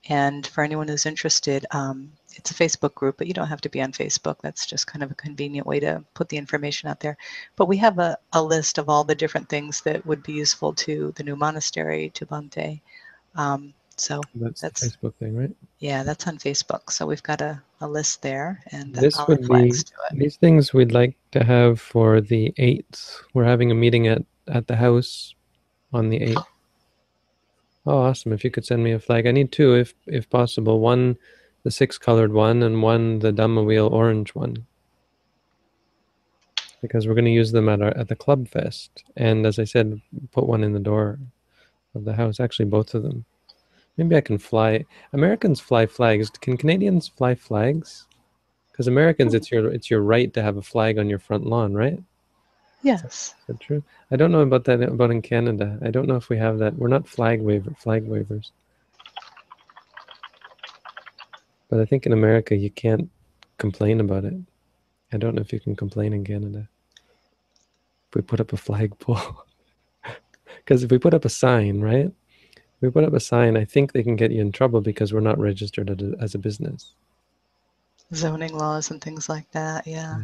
[0.10, 3.70] and for anyone who's interested, um, it's a Facebook group, but you don't have to
[3.70, 4.38] be on Facebook.
[4.42, 7.18] That's just kind of a convenient way to put the information out there.
[7.56, 10.74] But we have a, a list of all the different things that would be useful
[10.74, 12.82] to the new monastery, to Bhante.
[13.36, 15.56] Um, so That's, That's- Facebook thing, right?
[15.80, 16.92] yeah, that's on Facebook.
[16.92, 19.72] So we've got a, a list there, and This would be
[20.14, 23.22] these things we'd like to have for the eighth.
[23.34, 25.36] We're having a meeting at at the house
[25.94, 26.44] on the eighth.
[27.86, 28.32] Oh, awesome!
[28.34, 30.80] If you could send me a flag, I need two, if if possible.
[30.80, 31.18] One,
[31.64, 34.66] the six colored one, and one the Dhamma wheel orange one.
[36.82, 39.64] Because we're going to use them at our at the club fest, and as I
[39.64, 41.20] said, put one in the door
[41.96, 42.40] of the house.
[42.40, 43.26] Actually, both of them.
[43.98, 44.86] Maybe I can fly.
[45.14, 46.30] Americans fly flags.
[46.30, 48.08] Can Canadians fly flags?
[48.72, 51.74] Because Americans, it's your it's your right to have a flag on your front lawn,
[51.74, 52.02] right?
[52.82, 53.04] Yes.
[53.04, 53.84] Is that true?
[54.12, 55.80] I don't know about that about in Canada.
[55.82, 56.76] I don't know if we have that.
[56.76, 58.52] We're not flag waiver flag waivers.
[61.74, 63.10] But I think in America you can't
[63.58, 64.36] complain about it.
[65.12, 66.70] I don't know if you can complain in Canada.
[68.08, 69.44] If we put up a flagpole.
[70.58, 72.12] Because if we put up a sign, right?
[72.56, 75.12] If we put up a sign, I think they can get you in trouble because
[75.12, 75.90] we're not registered
[76.22, 76.94] as a- business.
[78.14, 79.88] Zoning laws and things like that.
[79.88, 80.22] Yeah.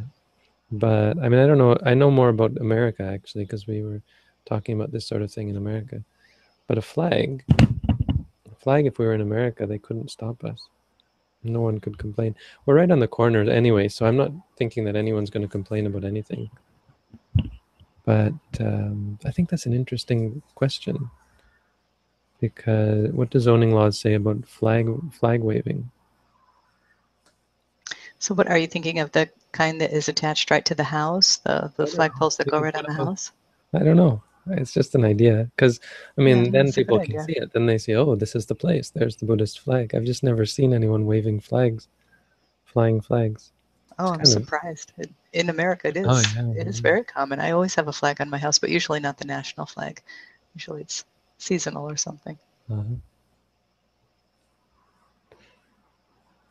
[0.71, 1.75] But I mean, I don't know.
[1.83, 4.03] I know more about America actually because we were
[4.45, 6.03] talking about this sort of thing in America.
[6.67, 10.69] But a flag, a flag, if we were in America, they couldn't stop us.
[11.43, 12.35] No one could complain.
[12.65, 15.87] We're right on the corner anyway, so I'm not thinking that anyone's going to complain
[15.87, 16.49] about anything.
[18.05, 21.09] But um, I think that's an interesting question
[22.39, 25.91] because what do zoning laws say about flag flag waving?
[28.19, 31.37] So what are you thinking of the kind that is attached right to the house?
[31.37, 33.31] The the flagpoles that go right on the house?
[33.73, 34.21] I don't know.
[34.47, 35.79] It's just an idea because
[36.17, 37.53] I mean, Yeah, then that's a good people can see it.
[37.53, 38.89] Then they say, "Oh, this is the place.
[38.89, 41.87] There's the Buddhist flag." I've just never seen anyone waving flags,
[42.65, 43.51] flying flags.
[43.99, 44.93] Oh, I'm of- surprised.
[45.33, 46.05] In America, it is.
[46.07, 47.39] Oh, yeah, It is very common.
[47.39, 50.01] I always have a flag on my house, but usually not the national flag.
[50.55, 51.05] Usually it's
[51.37, 52.37] seasonal or something.
[52.71, 52.83] Uh-huh.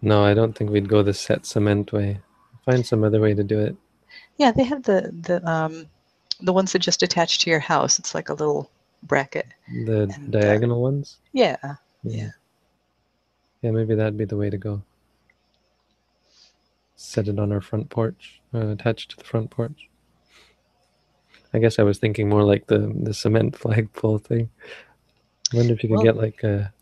[0.00, 2.20] No, I don't think we'd go the set cement way.
[2.64, 3.76] Find some other way to do it.
[4.36, 5.86] Yeah, they have the the um
[6.40, 7.98] the ones that just attach to your house.
[7.98, 8.70] It's like a little
[9.04, 9.46] bracket.
[9.86, 11.18] The And, uh, diagonal ones.
[11.32, 11.56] Yeah.
[12.02, 12.30] Yeah.
[13.62, 14.82] Yeah, maybe that'd be the way to go.
[16.96, 19.88] Set it on our front porch, uh, attached to the front porch.
[21.54, 24.50] I guess I was thinking more like the the cement flagpole thing.
[25.52, 26.72] I wonder if you could Well- get like a.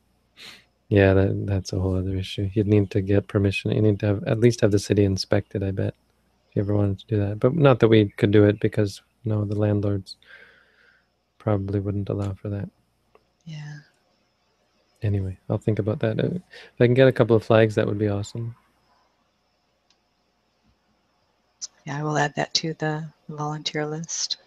[0.89, 2.49] Yeah, that that's a whole other issue.
[2.55, 3.73] You'd need to get permission.
[3.73, 5.63] You need to have at least have the city inspected.
[5.65, 5.95] I bet
[6.51, 9.03] if you ever wanted to do that, but not that we could do it because
[9.27, 10.17] no, the landlords
[11.39, 12.69] probably wouldn't allow for that.
[13.45, 13.79] Yeah.
[15.03, 16.19] Anyway, I'll think about that.
[16.19, 18.57] Uh, If I can get a couple of flags, that would be awesome.
[21.85, 24.39] Yeah, I will add that to the volunteer list.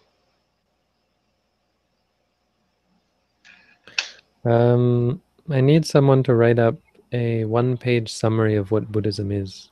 [4.44, 6.76] Um, I need someone to write up
[7.12, 9.68] a one-page summary of what Buddhism is,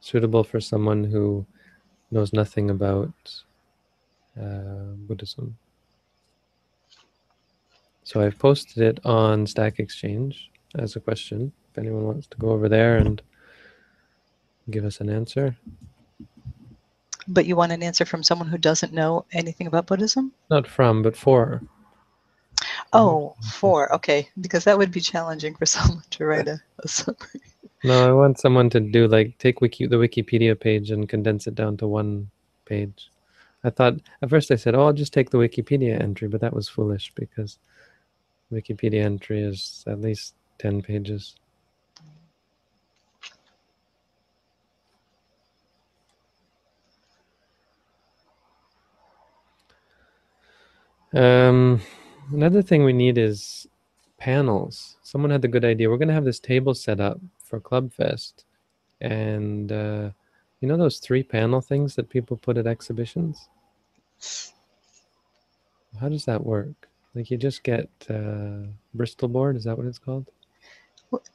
[0.00, 1.44] suitable for someone who
[2.10, 3.12] knows nothing about
[4.40, 5.56] uh, Buddhism.
[8.04, 11.52] So I've posted it on Stack Exchange as a question.
[11.70, 13.20] If anyone wants to go over there and
[14.70, 15.56] give us an answer.
[17.26, 20.32] But you want an answer from someone who doesn't know anything about Buddhism?
[20.50, 21.62] Not from, but for.
[22.92, 23.92] Oh, four.
[23.94, 27.42] Okay, because that would be challenging for someone to write a, a summary.
[27.84, 31.54] No, I want someone to do like take wiki the Wikipedia page and condense it
[31.54, 32.30] down to one
[32.64, 33.10] page.
[33.64, 36.54] I thought at first I said, "Oh, I'll just take the Wikipedia entry," but that
[36.54, 37.58] was foolish because
[38.52, 41.34] Wikipedia entry is at least ten pages.
[51.14, 51.80] Um,
[52.32, 53.66] another thing we need is
[54.18, 54.96] panels.
[55.02, 55.88] Someone had the good idea.
[55.88, 58.44] We're going to have this table set up for Club Fest,
[59.00, 60.10] and uh,
[60.60, 63.48] you know those three panel things that people put at exhibitions.
[66.00, 66.88] How does that work?
[67.14, 69.56] Like you just get uh, Bristol board.
[69.56, 70.26] Is that what it's called?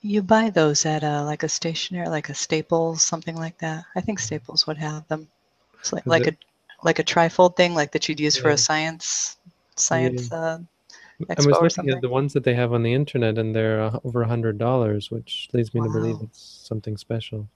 [0.02, 3.86] You buy those at a, like a stationery, like a Staples, something like that.
[3.96, 5.28] I think Staples would have them.
[5.80, 6.38] It's like, like a
[6.84, 9.38] like a trifold thing, like that you'd use for a science
[9.76, 10.32] science.
[10.32, 10.60] Uh,
[11.22, 13.82] I Expo was looking at the ones that they have on the internet, and they're
[13.82, 17.48] uh, over a hundred dollars, which leads me to believe it's something special.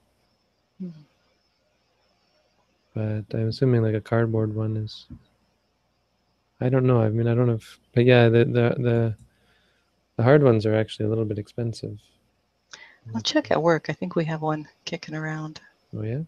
[0.80, 0.90] Hmm.
[2.94, 5.06] But I'm assuming like a cardboard one is.
[6.60, 7.00] I don't know.
[7.00, 9.14] I mean, I don't know if, but yeah, the the the,
[10.16, 11.98] the hard ones are actually a little bit expensive.
[13.14, 13.86] I'll check at work.
[13.88, 15.60] I think we have one kicking around.
[15.96, 16.22] Oh yeah,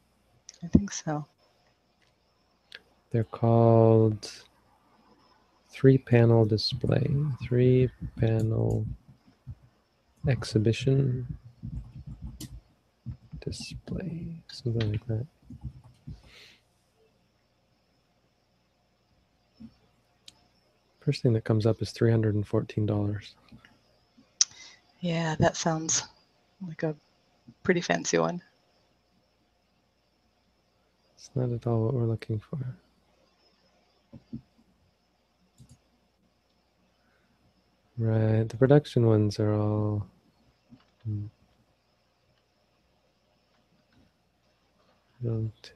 [0.62, 1.26] I think so.
[3.10, 4.30] they're called
[5.68, 7.10] three panel display,
[7.42, 8.86] three panel
[10.28, 11.26] exhibition
[13.44, 15.26] display, something like that.
[21.00, 23.34] First thing that comes up is three hundred and fourteen dollars.
[25.00, 26.04] Yeah, that sounds
[26.66, 26.94] like a
[27.62, 28.42] pretty fancy one.
[31.14, 32.58] It's not at all what we're looking for.
[37.98, 40.06] Right, the production ones are all.
[41.04, 41.26] hmm.
[45.22, 45.72] Don't.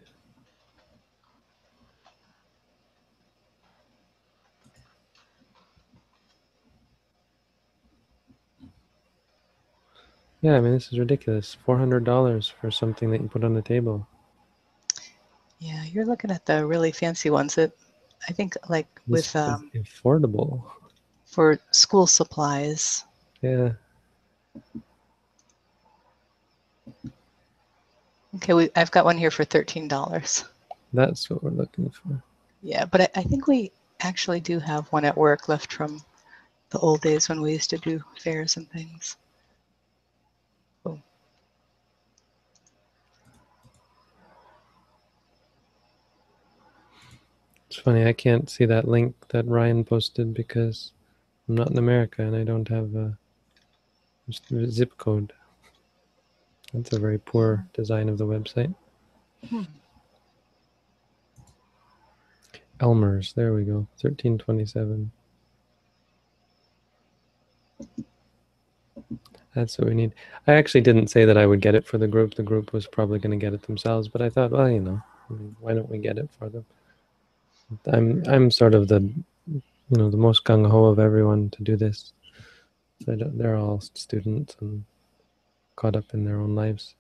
[10.45, 11.57] Yeah, I mean this is ridiculous.
[11.65, 14.07] Four hundred dollars for something that you put on the table.
[15.59, 17.73] Yeah, you're looking at the really fancy ones that
[18.29, 20.63] I think like This with um, affordable.
[21.25, 23.05] for school supplies.
[23.41, 23.73] Yeah.
[28.35, 30.45] Okay, we, I've got one here for thirteen dollars.
[30.93, 32.23] That's what we're looking for.
[32.63, 36.05] Yeah, but I, I think we actually do have one at work left from
[36.69, 39.17] the old days when we used to do fairs and things.
[47.75, 50.93] It's funny, I can't see that link that Ryan posted because
[51.49, 53.19] I'm not in America and I don't have a
[54.69, 55.33] zip code.
[56.73, 58.73] That's a very poor design of the website.
[59.51, 59.63] Hmm.
[62.79, 63.89] Elmer's, there we go.
[64.01, 65.11] 1327.
[69.53, 70.15] That's what we need.
[70.47, 72.35] I actually didn't say that I would get it for the group.
[72.37, 75.03] The group was probably going to get it themselves, but I thought, well, you know,
[75.59, 76.65] why don't we get it for them?
[77.87, 79.01] I'm I'm sort of the
[79.49, 82.13] you know the most gung ho of everyone to do this.
[83.07, 84.85] They're all students and
[85.77, 86.95] caught up in their own lives.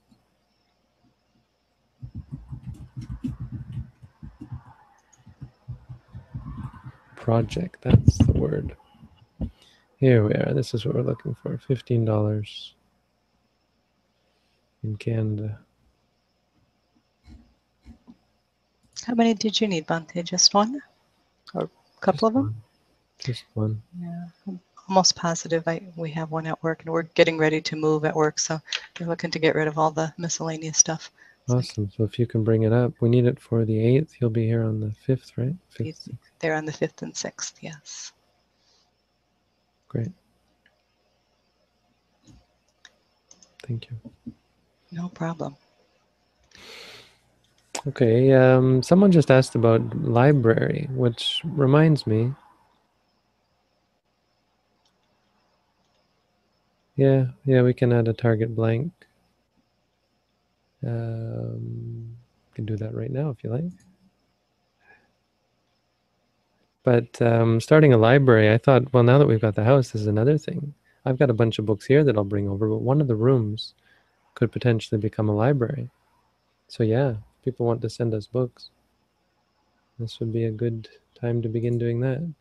[7.17, 8.77] Project, that's the word.
[9.97, 10.53] Here we are.
[10.53, 11.57] This is what we're looking for.
[11.57, 12.75] Fifteen dollars
[14.83, 15.59] in Canada.
[19.07, 20.25] How many did you need, Bhante?
[20.25, 20.81] Just one,
[21.55, 22.43] or a couple of them?
[22.45, 22.55] one.
[23.19, 23.83] Just one.
[24.01, 25.67] Yeah, I'm almost positive.
[25.67, 28.61] I we have one at work, and we're getting ready to move at work, so
[28.95, 31.11] they're looking to get rid of all the miscellaneous stuff.
[31.49, 31.91] Awesome.
[31.95, 34.15] So if you can bring it up, we need it for the eighth.
[34.19, 35.55] You'll be here on the fifth, right?
[35.69, 36.09] Fifth.
[36.39, 37.59] They're on the fifth and sixth.
[37.61, 38.13] Yes.
[39.89, 40.13] Great.
[43.67, 44.35] Thank you.
[44.91, 45.57] No problem.
[47.87, 48.33] Okay.
[48.33, 52.33] Um, someone just asked about library, which reminds me.
[56.97, 58.93] Yeah, yeah, we can add a target blank.
[60.87, 62.17] Um,
[62.55, 63.65] can do that right now if you like.
[66.85, 70.03] But um, starting a library, I thought, well, now that we've got the house, this
[70.03, 70.75] is another thing.
[71.05, 73.17] I've got a bunch of books here that I'll bring over, but one of the
[73.17, 73.75] rooms
[74.35, 75.91] could potentially become a library.
[76.69, 77.15] So yeah,
[77.45, 78.71] people want to send us books.
[79.99, 80.89] This would be a good
[81.21, 82.35] time to begin doing that.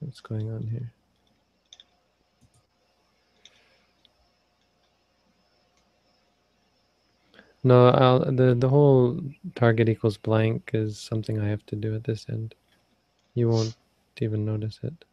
[0.00, 0.92] What's going on here?
[7.64, 9.20] No, I'll, the the whole
[9.54, 12.54] target equals blank is something I have to do at this end.
[13.34, 13.76] You won't
[14.20, 15.04] even notice it.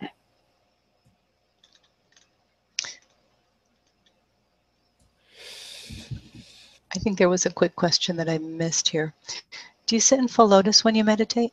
[6.95, 9.13] I think there was a quick question that I missed here.
[9.87, 11.51] Do you sit in full lotus when you meditate?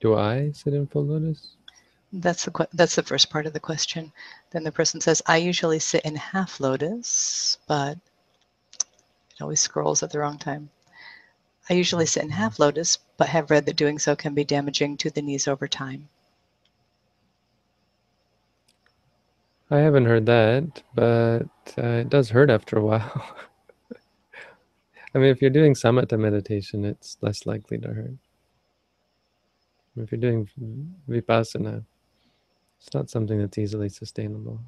[0.00, 1.48] Do I sit in full lotus?
[2.12, 4.12] That's the that's the first part of the question.
[4.50, 7.98] Then the person says, "I usually sit in half lotus, but
[8.78, 10.70] it always scrolls at the wrong time.
[11.68, 14.96] I usually sit in half lotus, but have read that doing so can be damaging
[14.98, 16.08] to the knees over time."
[19.70, 23.36] I haven't heard that, but uh, it does hurt after a while.
[25.14, 28.16] I mean, if you're doing samatha meditation, it's less likely to hurt.
[29.96, 30.48] If you're doing
[31.08, 31.84] vipassana,
[32.78, 34.60] it's not something that's easily sustainable.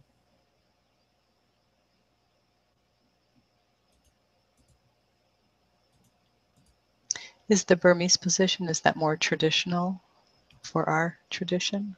[7.49, 10.03] Is the Burmese position is that more traditional
[10.63, 11.97] for our tradition?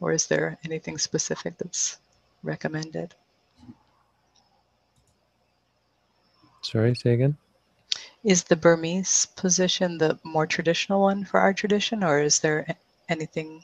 [0.00, 1.98] Or is there anything specific that's
[2.42, 3.14] recommended?
[6.62, 7.36] Sorry, say again.
[8.24, 12.66] Is the Burmese position the more traditional one for our tradition, or is there
[13.08, 13.62] anything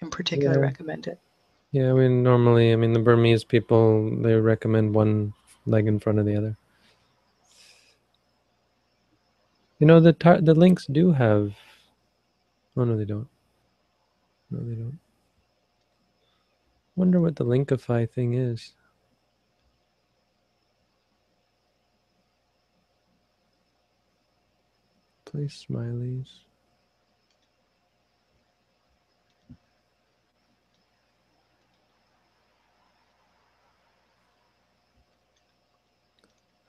[0.00, 0.66] in particular Yeah.
[0.66, 1.18] recommended?
[1.70, 5.32] Yeah, I mean, normally, I mean, the Burmese people, they recommend one
[5.66, 6.56] leg in front of the other.
[9.78, 11.54] You know, the tar- the links do have.
[12.76, 13.28] Oh no, they don't.
[14.50, 14.98] No, they don't.
[16.96, 18.72] Wonder what the linkify thing is.
[25.24, 26.28] Place smileys.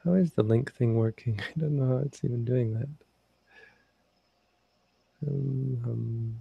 [0.04, 1.40] How is the link thing working?
[1.56, 2.90] I don't know how it's even doing that.
[5.28, 6.40] Um, um,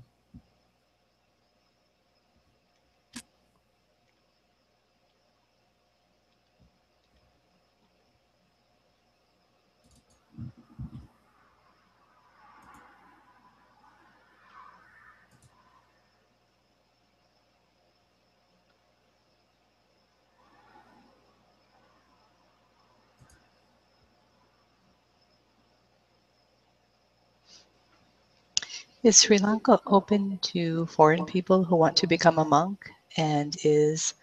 [29.05, 32.89] Is Sri Lanka open to foreign people who want to become a monk?
[33.19, 34.15] And is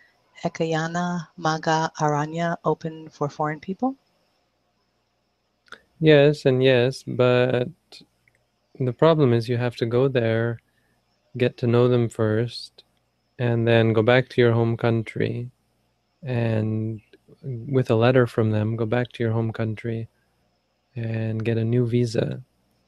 [0.43, 3.95] Ekayana Magga Aranya open for foreign people?
[5.99, 7.69] yes, and yes, but
[8.79, 10.57] the problem is you have to go there,
[11.37, 12.83] get to know them first,
[13.37, 15.51] and then go back to your home country,
[16.23, 17.01] and
[17.43, 20.07] with a letter from them, go back to your home country,
[20.95, 22.41] and get a new visa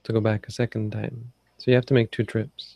[0.03, 1.31] to go back a second time.
[1.63, 2.75] So you have to make two trips.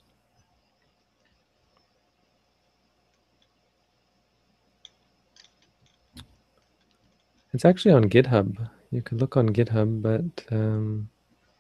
[7.54, 8.70] It's actually on GitHub.
[8.92, 11.10] You could look on GitHub, but um,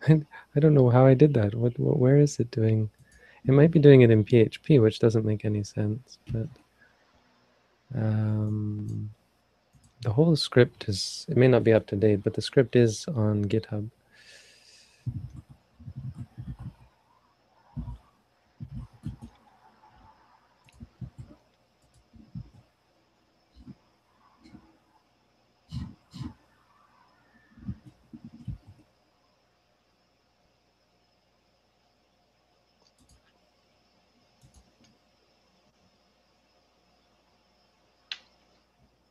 [0.08, 1.54] I don't know how I did that.
[1.54, 2.90] What, what, where is it doing?
[3.46, 6.20] It might be doing it in PHP, which doesn't make any sense.
[6.32, 6.48] But
[7.94, 9.10] um,
[10.02, 11.26] the whole script is.
[11.28, 13.92] It may not be up to date, but the script is on GitHub.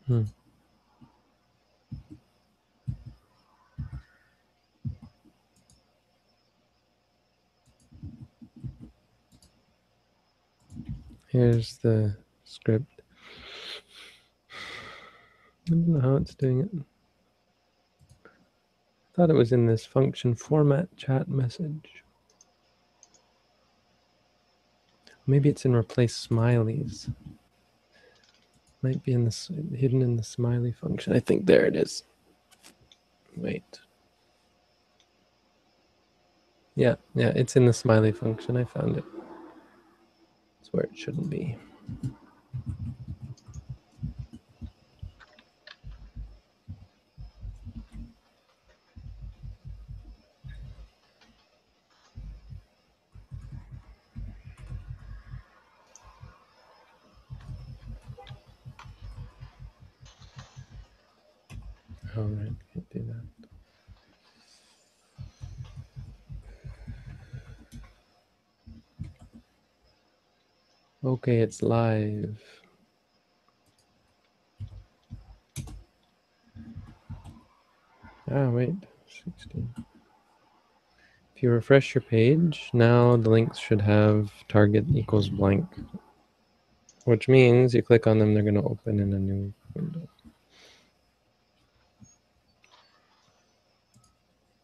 [0.06, 0.22] Hmm.
[11.28, 13.02] Here's the script.
[14.50, 16.70] I don't know how it's doing it.
[19.16, 22.04] thought it was in this function format chat message.
[25.26, 27.10] Maybe it's in replace smileys.
[28.86, 31.12] Might be in this hidden in the smiley function.
[31.12, 32.04] I think there it is.
[33.36, 33.80] Wait.
[36.76, 38.56] Yeah, yeah, it's in the smiley function.
[38.56, 39.04] I found it.
[40.60, 41.56] It's where it shouldn't be.
[62.16, 63.48] All right, can't do that.
[71.16, 72.38] Okay, it's live.
[78.30, 78.74] Ah, wait,
[79.24, 79.74] 16.
[81.34, 85.64] If you refresh your page, now the links should have target equals blank,
[87.06, 90.06] which means you click on them, they're going to open in a new window.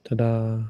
[0.04, 0.64] Ta-da!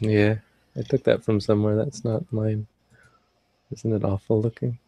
[0.00, 0.36] Yeah,
[0.76, 1.76] I took that from somewhere.
[1.76, 2.66] That's not mine.
[3.72, 4.78] Isn't it awful looking?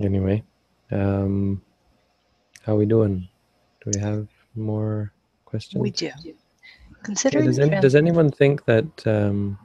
[0.00, 0.42] Anyway,
[0.90, 1.62] um,
[2.62, 3.28] how we doing?
[3.84, 5.12] Do we have more
[5.44, 5.80] questions?
[5.80, 6.10] We do.
[7.04, 9.58] Considering does, any, does anyone think that um,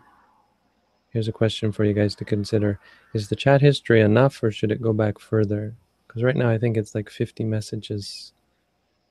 [1.10, 2.80] here's a question for you guys to consider.
[3.14, 5.76] Is the chat history enough or should it go back further?
[6.08, 8.34] Because right now i think it's like 50 messages.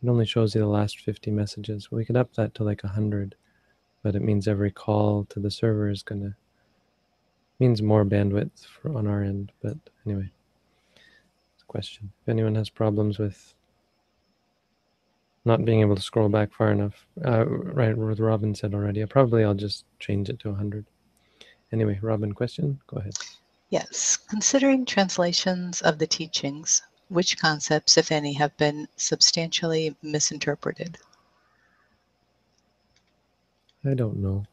[0.03, 1.91] It only shows you the last 50 messages.
[1.91, 3.35] We could up that to like 100
[4.03, 6.35] but it means every call to the server is going to
[7.59, 10.31] means more bandwidth for, on our end but anyway.
[11.55, 12.13] It's a question.
[12.23, 13.55] If anyone has problems with
[15.47, 19.55] not being able to scroll back far enough uh, right robin said already probably i'll
[19.55, 20.85] just change it to 100
[21.73, 22.81] Anyway, Robin, question?
[22.87, 23.15] Go ahead.
[23.71, 30.99] yes, considering translations of the teachings, which concepts, if any, have been substantially misinterpreted?
[33.85, 34.45] I don't know.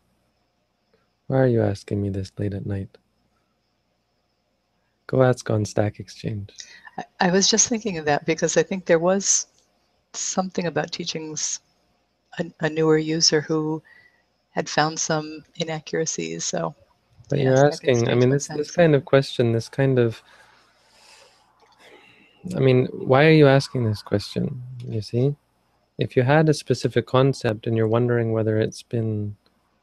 [1.27, 2.89] Why are you asking me this late at night?
[5.07, 6.51] Go ask on Stack Exchange.
[6.97, 9.47] I, I was just thinking of that because I think there was
[10.13, 11.59] something about teachings,
[12.39, 13.81] a, a newer user who
[14.51, 16.45] had found some inaccuracies.
[16.45, 16.75] So
[17.29, 20.21] But Yes, you're asking, I mean, this, this kind of question, this kind of.
[22.55, 24.61] I mean, why are you asking this question?
[24.85, 25.35] You see?
[25.97, 29.35] If you had a specific concept and you're wondering whether it's been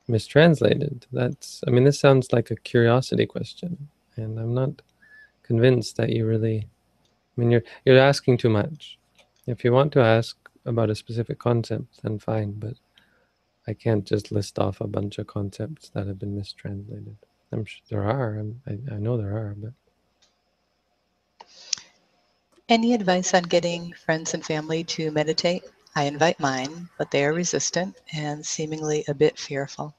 [0.09, 3.89] mistranslated, that's, I mean, this sounds like a curiosity question.
[4.17, 4.83] And I'm not
[5.43, 8.99] convinced that you really, I mean, you're, you're asking too much.
[9.47, 10.37] If you want to ask
[10.67, 12.75] about a specific concept, then fine, but
[13.67, 17.17] I can't just list off a bunch of concepts that have been mistranslated.
[17.53, 18.45] I'm sure there are.
[18.67, 19.73] I, I know there are, but
[22.69, 25.65] Any advice on getting friends and family to meditate?
[25.95, 29.95] I invite mine, but they are resistant and seemingly a bit fearful.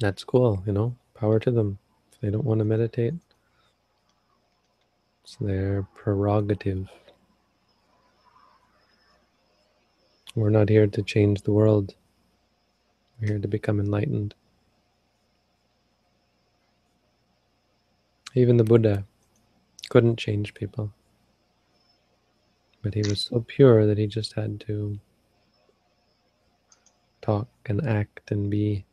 [0.00, 0.62] that's cool.
[0.66, 1.78] You know, power to them.
[2.12, 3.14] If they don't want to meditate,
[5.24, 6.88] it's their prerogative.
[10.36, 11.94] We're not here to change the world.
[13.18, 14.34] We're here to become enlightened.
[18.34, 19.04] Even the Buddha
[19.88, 20.92] couldn't change people.
[22.82, 25.00] But he was so pure that he just had to
[27.22, 28.84] talk and act and be,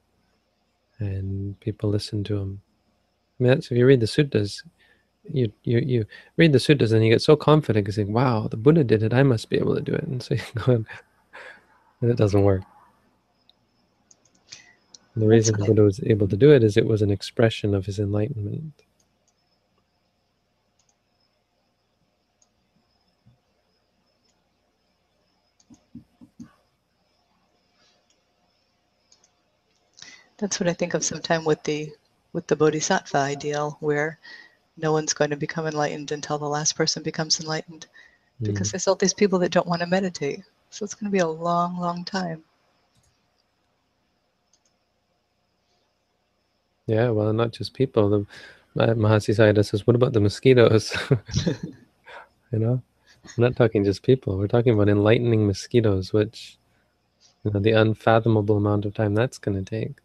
[1.00, 2.62] and people listened to him.
[3.38, 4.64] I mean, that's, if you read the suttas,
[5.30, 6.06] you, you you
[6.38, 9.04] read the suttas and you get so confident because you think, wow, the Buddha did
[9.04, 10.04] it, I must be able to do it.
[10.06, 10.86] And so you go and,
[12.12, 12.62] it doesn't work.
[15.14, 15.68] And the reason good.
[15.68, 18.74] Buddha was able to do it is it was an expression of his enlightenment.
[30.38, 31.94] That's what I think of sometime with the
[32.34, 34.20] with the bodhisattva ideal, where
[34.78, 37.86] no one's going to become enlightened until the last person becomes enlightened,
[38.42, 38.48] Mm.
[38.48, 40.44] because there's all these people that don't want to meditate.
[40.74, 42.42] So it's going to be a long, long time.
[46.88, 48.10] Yeah, well, not just people.
[48.10, 50.98] The uh, Mahasi Sayadaw says, "What about the mosquitoes?"
[52.52, 52.82] you know,
[53.38, 54.36] we're not talking just people.
[54.36, 56.58] We're talking about enlightening mosquitoes, which
[57.44, 59.98] you know the unfathomable amount of time that's going to take.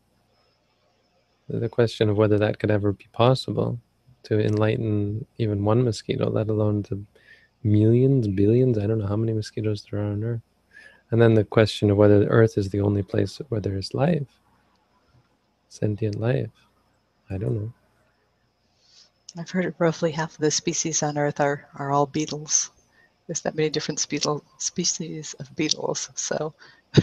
[1.48, 3.80] The question of whether that could ever be possible
[4.24, 7.02] to enlighten even one mosquito, let alone the
[7.64, 8.76] millions, billions.
[8.76, 10.47] I don't know how many mosquitoes there are on Earth.
[11.10, 13.94] And then the question of whether the Earth is the only place where there is
[13.94, 14.26] life,
[15.68, 16.50] sentient life.
[17.30, 17.72] I don't know.
[19.36, 22.70] I've heard roughly half of the species on Earth are, are all beetles.
[23.26, 26.54] There's that many different species of beetles, so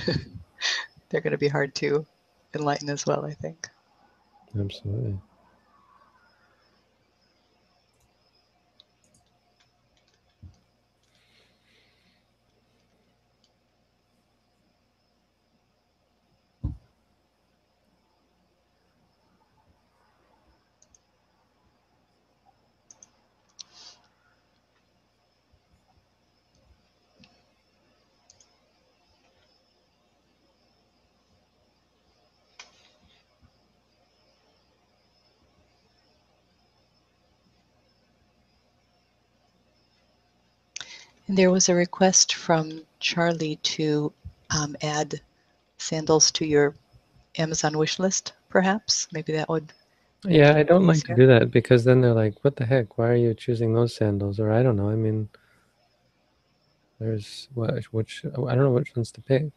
[1.10, 2.06] they're going to be hard to
[2.54, 3.70] enlighten as well, I think.
[4.60, 5.20] Absolutely.
[41.36, 44.14] There was a request from Charlie to
[44.58, 45.20] um, add
[45.78, 46.76] sandals to your
[47.38, 49.10] Amazon wish list, perhaps.
[49.12, 49.74] Maybe that would.
[50.24, 52.98] Yeah, I don't like to do that because then they're like, "What the heck?
[52.98, 54.90] Why are you choosing those sandals?" Or I don't know.
[54.90, 55.28] I mean,
[57.00, 59.52] there's what which I don't know which ones to pick.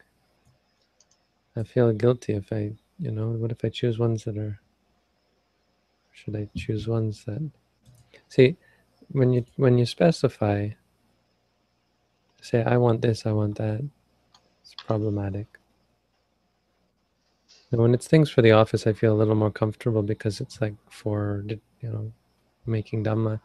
[1.55, 4.59] I feel guilty if I, you know, what if I choose ones that are?
[6.11, 7.49] Should I choose ones that?
[8.29, 8.57] See,
[9.13, 10.71] when you when you specify,
[12.41, 13.83] say I want this, I want that,
[14.63, 15.47] it's problematic.
[17.71, 20.61] And when it's things for the office, I feel a little more comfortable because it's
[20.61, 22.13] like for you know,
[22.67, 23.41] making dhamma.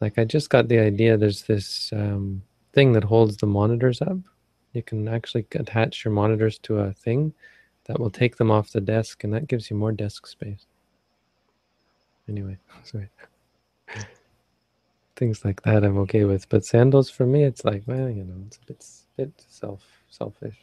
[0.00, 1.16] Like I just got the idea.
[1.16, 2.42] There's this um,
[2.72, 4.18] thing that holds the monitors up.
[4.74, 7.32] You can actually attach your monitors to a thing
[7.84, 10.66] that will take them off the desk, and that gives you more desk space.
[12.28, 13.08] Anyway, sorry.
[15.16, 18.34] Things like that I'm okay with, but sandals for me, it's like, well, you know,
[18.46, 18.86] it's a bit,
[19.16, 20.58] bit self selfish.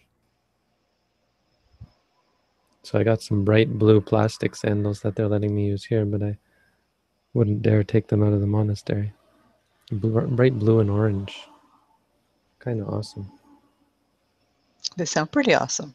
[2.84, 6.24] So I got some bright blue plastic sandals that they're letting me use here, but
[6.24, 6.38] I
[7.34, 9.14] wouldn't dare take them out of the monastery.
[9.92, 11.38] Bl- bright blue and orange.
[12.60, 13.32] Kind of awesome.
[14.98, 15.94] They sound pretty awesome.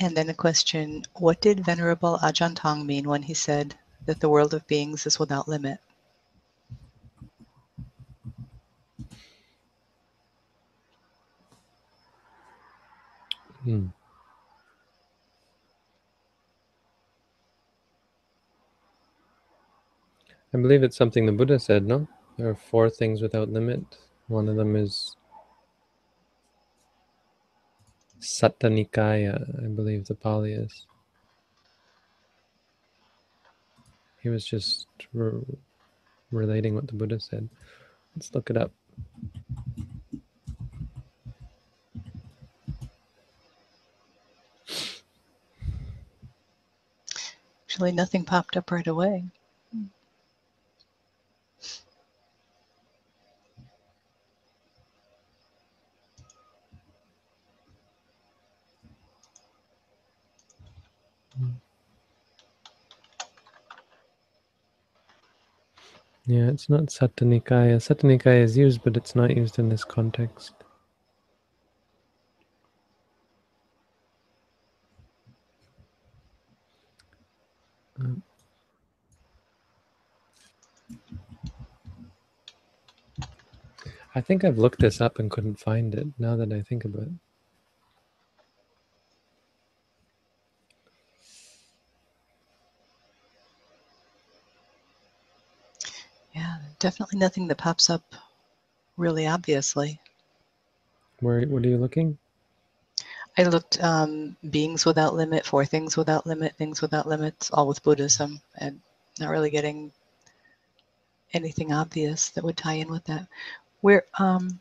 [0.00, 3.74] And then the question What did Venerable Ajahn Tong mean when he said
[4.06, 5.80] that the world of beings is without limit?
[13.64, 13.88] Hmm.
[20.54, 22.08] I believe it's something the Buddha said, no?
[22.38, 23.82] There are four things without limit.
[24.28, 25.17] One of them is
[28.20, 30.86] Satta Nikaya, I believe the Pali is.
[34.20, 35.42] He was just re-
[36.30, 37.48] relating what the Buddha said.
[38.16, 38.72] Let's look it up.
[47.64, 49.24] Actually, nothing popped up right away.
[66.28, 67.76] Yeah, it's not Satta Nikaya.
[68.42, 70.52] Is used, but it's not used in this context.
[78.00, 78.22] Um,
[84.14, 87.04] I think I've looked this up and couldn't find it now that I think about
[87.04, 87.12] it.
[96.34, 98.14] Yeah, definitely nothing that pops up
[98.96, 100.00] really obviously.
[101.20, 102.18] Where what are you looking?
[103.36, 107.84] I looked um, beings without limit, four things without limit, things without limits, all with
[107.84, 108.80] Buddhism, and
[109.20, 109.92] not really getting
[111.32, 113.28] anything obvious that would tie in with that.
[113.80, 114.60] Where um,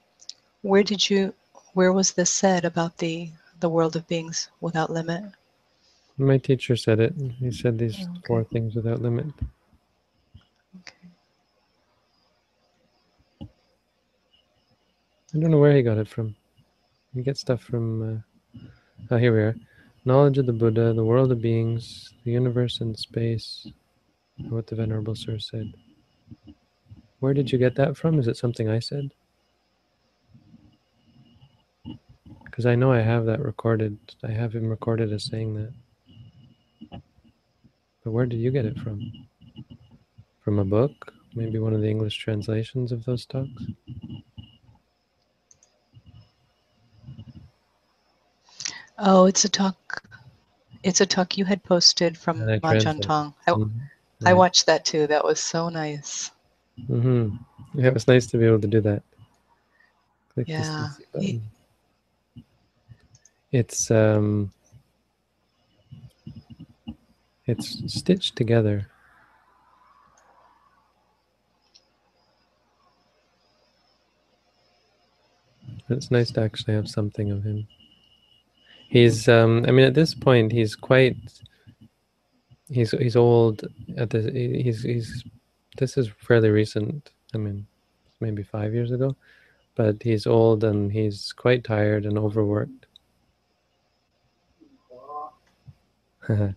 [0.62, 1.34] where did you
[1.74, 5.24] where was this said about the the world of beings without limit?
[6.18, 7.14] My teacher said it.
[7.40, 8.22] He said these okay.
[8.28, 9.28] four things without limit.
[15.36, 16.36] I don't know where he got it from.
[17.14, 18.24] You get stuff from.
[18.56, 18.60] Uh,
[19.12, 19.56] oh, here we are.
[20.06, 23.68] Knowledge of the Buddha, the world of beings, the universe and space.
[24.50, 25.74] What the Venerable Sir said.
[27.20, 28.20] Where did you get that from?
[28.20, 29.12] Is it something I said?
[32.46, 33.98] Because I know I have that recorded.
[34.24, 37.02] I have him recorded as saying that.
[38.04, 39.12] But where did you get it from?
[40.42, 41.14] From a book?
[41.36, 43.64] Maybe one of the English translations of those talks?
[48.98, 50.04] Oh, it's a talk.
[50.84, 53.34] It's a talk you had posted from yeah, Ma Tong.
[53.48, 53.52] I.
[53.52, 54.28] Mm-hmm.
[54.28, 55.06] I watched that too.
[55.06, 56.32] That was so nice.
[56.90, 57.36] Mm-hmm.
[57.76, 59.04] Yeah, it was nice to be able to do that.
[60.34, 60.90] Click yeah.
[63.52, 64.52] It's um,
[67.46, 68.90] it's stitched together.
[75.90, 77.68] It's nice to actually have something of him.
[78.90, 81.18] He's, um, I mean, at this point, he's quite,
[82.70, 83.68] he's he's old.
[83.98, 85.24] At the he's he's,
[85.78, 87.12] this is fairly recent.
[87.34, 87.68] I mean,
[88.22, 89.16] maybe five years ago,
[89.76, 92.86] but he's old and he's quite tired and overworked.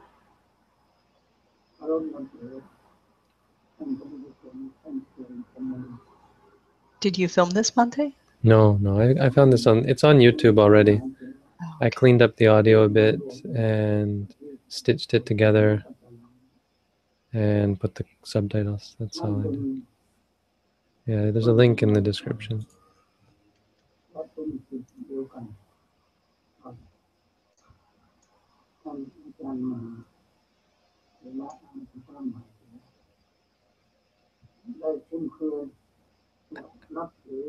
[1.82, 2.62] I don't want to.
[7.00, 8.12] Did you film this, Bhante?
[8.42, 9.00] No, no.
[9.00, 9.88] I, I found this on.
[9.88, 11.00] It's on YouTube already.
[11.00, 13.20] Oh, I cleaned up the audio a bit
[13.54, 14.34] and
[14.68, 15.84] stitched it together
[17.32, 18.96] and put the subtitles.
[18.98, 19.82] That's all I did.
[21.06, 22.66] Yeah, there's a link in the description.
[32.18, 35.62] อ่านที่พระใหม่ได้คุ้นเคย
[36.96, 37.46] นับถือ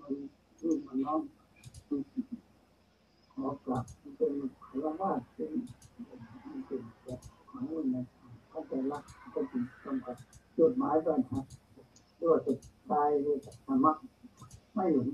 [0.00, 0.14] มัน
[0.58, 1.20] ชื่อมันน้อง
[3.32, 3.84] ขอกลับ
[4.16, 4.32] เป็น
[4.64, 5.52] คารวะเป็น
[6.66, 7.20] เป็นแบบ
[7.50, 7.96] หมายว่าไง
[8.48, 10.16] เข้าใจรักก็ถึงต้องกับ
[10.56, 11.44] จุดหมายก่อนครับ
[12.20, 13.92] ด้วยสุดท้ายด้วยธรรมะ
[14.74, 15.08] ไม่หลง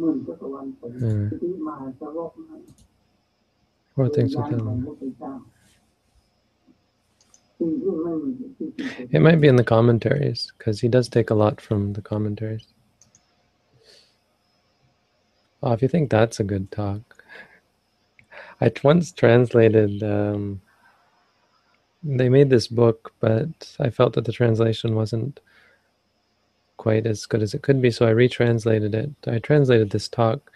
[0.00, 2.62] มื่นจักรวาลเป็นอืมที่มหาสาวกนั้น
[3.96, 4.96] Them.
[9.10, 12.66] It might be in the commentaries because he does take a lot from the commentaries.
[15.62, 17.22] Oh, if you think that's a good talk,
[18.60, 20.02] I once translated.
[20.02, 20.60] Um,
[22.02, 25.38] they made this book, but I felt that the translation wasn't
[26.76, 29.10] quite as good as it could be, so I retranslated it.
[29.26, 30.51] I translated this talk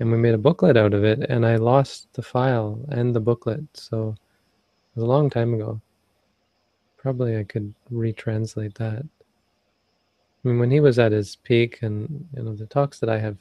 [0.00, 3.20] and we made a booklet out of it, and I lost the file and the
[3.20, 5.80] booklet, so it was a long time ago.
[6.96, 9.02] Probably I could retranslate that.
[9.02, 13.18] I mean, when he was at his peak, and you know, the talks that I
[13.18, 13.38] have,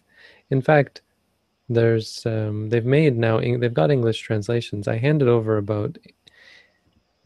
[0.49, 1.01] in fact,
[1.69, 4.87] there's um, they've made now they've got English translations.
[4.87, 5.97] I handed over about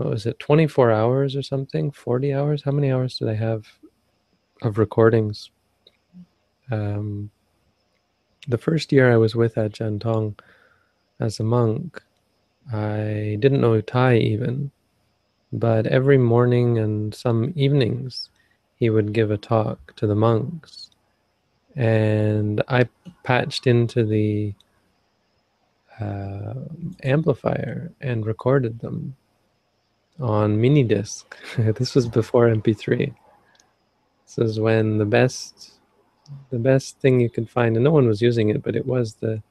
[0.01, 2.63] what was it, 24 hours or something, 40 hours?
[2.63, 3.67] How many hours did I have
[4.63, 5.51] of recordings?
[6.71, 7.29] Um,
[8.47, 10.35] the first year I was with Ajahn Tong
[11.19, 12.01] as a monk,
[12.71, 14.71] I didn't know Thai even,
[15.51, 18.29] but every morning and some evenings
[18.75, 20.89] he would give a talk to the monks.
[21.75, 22.89] And I
[23.23, 24.53] patched into the
[25.99, 26.53] uh,
[27.03, 29.15] amplifier and recorded them
[30.19, 31.35] on mini disc.
[31.57, 33.13] this was before MP3.
[34.25, 35.73] This is when the best
[36.49, 39.15] the best thing you could find, and no one was using it, but it was
[39.15, 39.41] the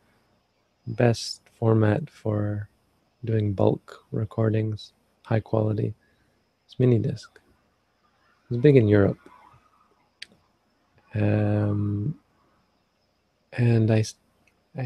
[0.87, 2.69] best format for
[3.25, 4.93] doing bulk recordings,
[5.25, 5.95] high quality.
[6.67, 7.31] It's mini disc.
[7.35, 9.19] It was big in Europe.
[11.15, 12.19] Um,
[13.53, 14.05] and I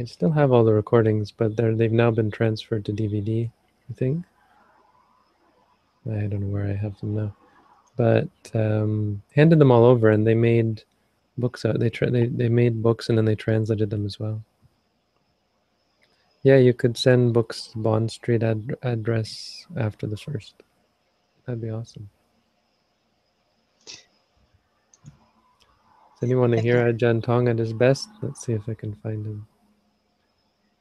[0.05, 3.51] still have all the recordings, but they've now been transferred to DVD,
[3.91, 4.25] I think.
[6.07, 7.35] I don't know where I have them now,
[7.97, 10.83] but um, handed them all over, and they made
[11.39, 11.79] books out.
[11.81, 14.45] They tra- they they made books, and then they translated them as well.
[16.43, 20.55] Yeah, you could send books Bond Street ad- address after the first.
[21.47, 22.11] That'd be awesome.
[26.25, 28.09] Does anyone want to hear Ajahn Tong at his best?
[28.23, 29.47] Let's see if I can find him.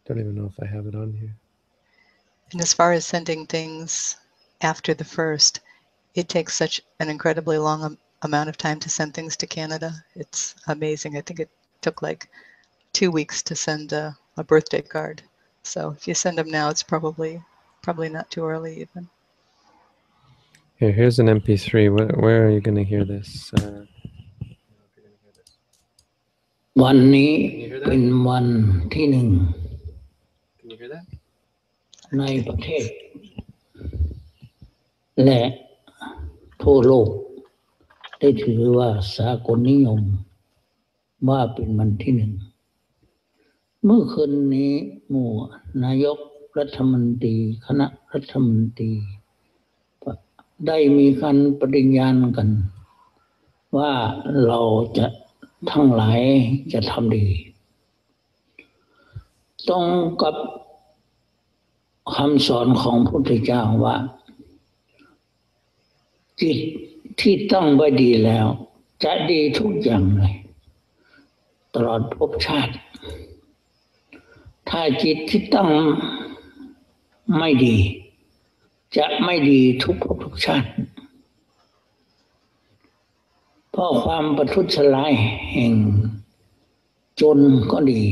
[0.06, 1.36] Don't even know if I have it on here.
[2.52, 4.18] And as far as sending things
[4.62, 5.62] after the first,
[6.14, 9.94] it takes such an incredibly long amount of time to send things to Canada.
[10.16, 11.18] It's amazing.
[11.18, 11.50] I think it
[11.82, 12.30] took like
[12.94, 15.22] two weeks to send a, a birthday card.
[15.64, 17.42] So if you send them now, it's probably
[17.82, 19.10] probably not too early even.
[20.78, 21.96] Here, here's an MP3.
[21.96, 23.54] Where, where are you going to hear this?
[23.54, 23.86] Uh,
[26.74, 29.54] one knee in one teaning.
[30.60, 31.06] Can you hear that?
[32.12, 32.64] Này okay.
[32.64, 32.90] thể
[35.16, 35.52] lẻ
[36.60, 37.33] thô.
[38.26, 40.02] ได้ถือว่าสากลนิยม
[41.30, 42.34] ว่าเป็นวันที่หนึ่ง
[43.84, 44.72] เมื่อคืนนี้
[45.10, 45.30] หมู่
[45.84, 46.18] นายก
[46.58, 48.92] รัฐมนตรีคณะรัฐมนตรี
[50.68, 52.50] ได้มีการปฏิญญาณกัน
[53.78, 53.92] ว่า
[54.46, 54.60] เรา
[54.98, 55.08] จะ
[55.72, 56.22] ทั้งหลาย
[56.74, 57.26] จะทำดี
[59.68, 59.86] ตรง
[60.22, 60.36] กับ
[62.16, 63.96] คำสอนของพระพุทธเจ้าว่า
[66.42, 66.60] จิต
[67.20, 68.48] ที่ตั้งไว้ดีแล้ว
[69.04, 70.34] จะดีทุกอย่างเลย
[71.74, 72.74] ตลอดภพชาติ
[74.70, 75.70] ถ้าจิตที่ตั้ง
[77.38, 77.78] ไม่ดี
[78.98, 80.70] จะไม่ดีทุกภพทุกชาติ
[83.72, 85.14] เพราะความประทุษร้าย
[85.52, 85.74] แห่ง
[87.22, 87.40] จน
[87.72, 88.04] ก็ดี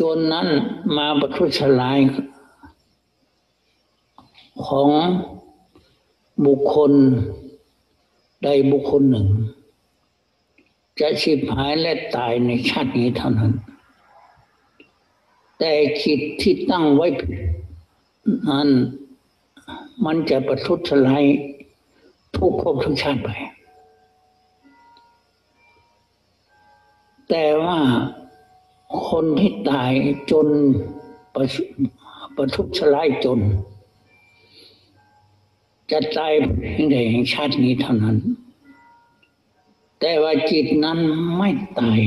[0.00, 0.48] จนนั้น
[0.96, 1.98] มาประทุษร้าย
[4.66, 4.88] ของ
[6.46, 6.92] บุคคล
[8.42, 9.26] ใดบุคคลหนึ่ง
[11.00, 13.52] จะชิบหายและตายในชาตินี้เท่านั้น
[15.58, 15.72] แต่
[16.02, 17.40] จิตที่ตั้งไว้ผิด
[18.48, 18.68] นั้น
[20.04, 21.24] มันจะประทุษร้าย
[22.36, 23.28] ทุกภพทุกชาติไป
[27.28, 27.78] แต่ว่า
[29.08, 29.92] คนที่ตาย
[30.30, 30.48] จน
[31.34, 31.44] ประ
[32.36, 33.40] ประทุษร้ายจน
[35.90, 36.32] จะตาย
[36.72, 38.16] เพียงแห่งชาตินี้เท่านั้น
[40.00, 40.98] แต่ว่าจิตนั้น
[41.36, 42.00] ไม่ตาย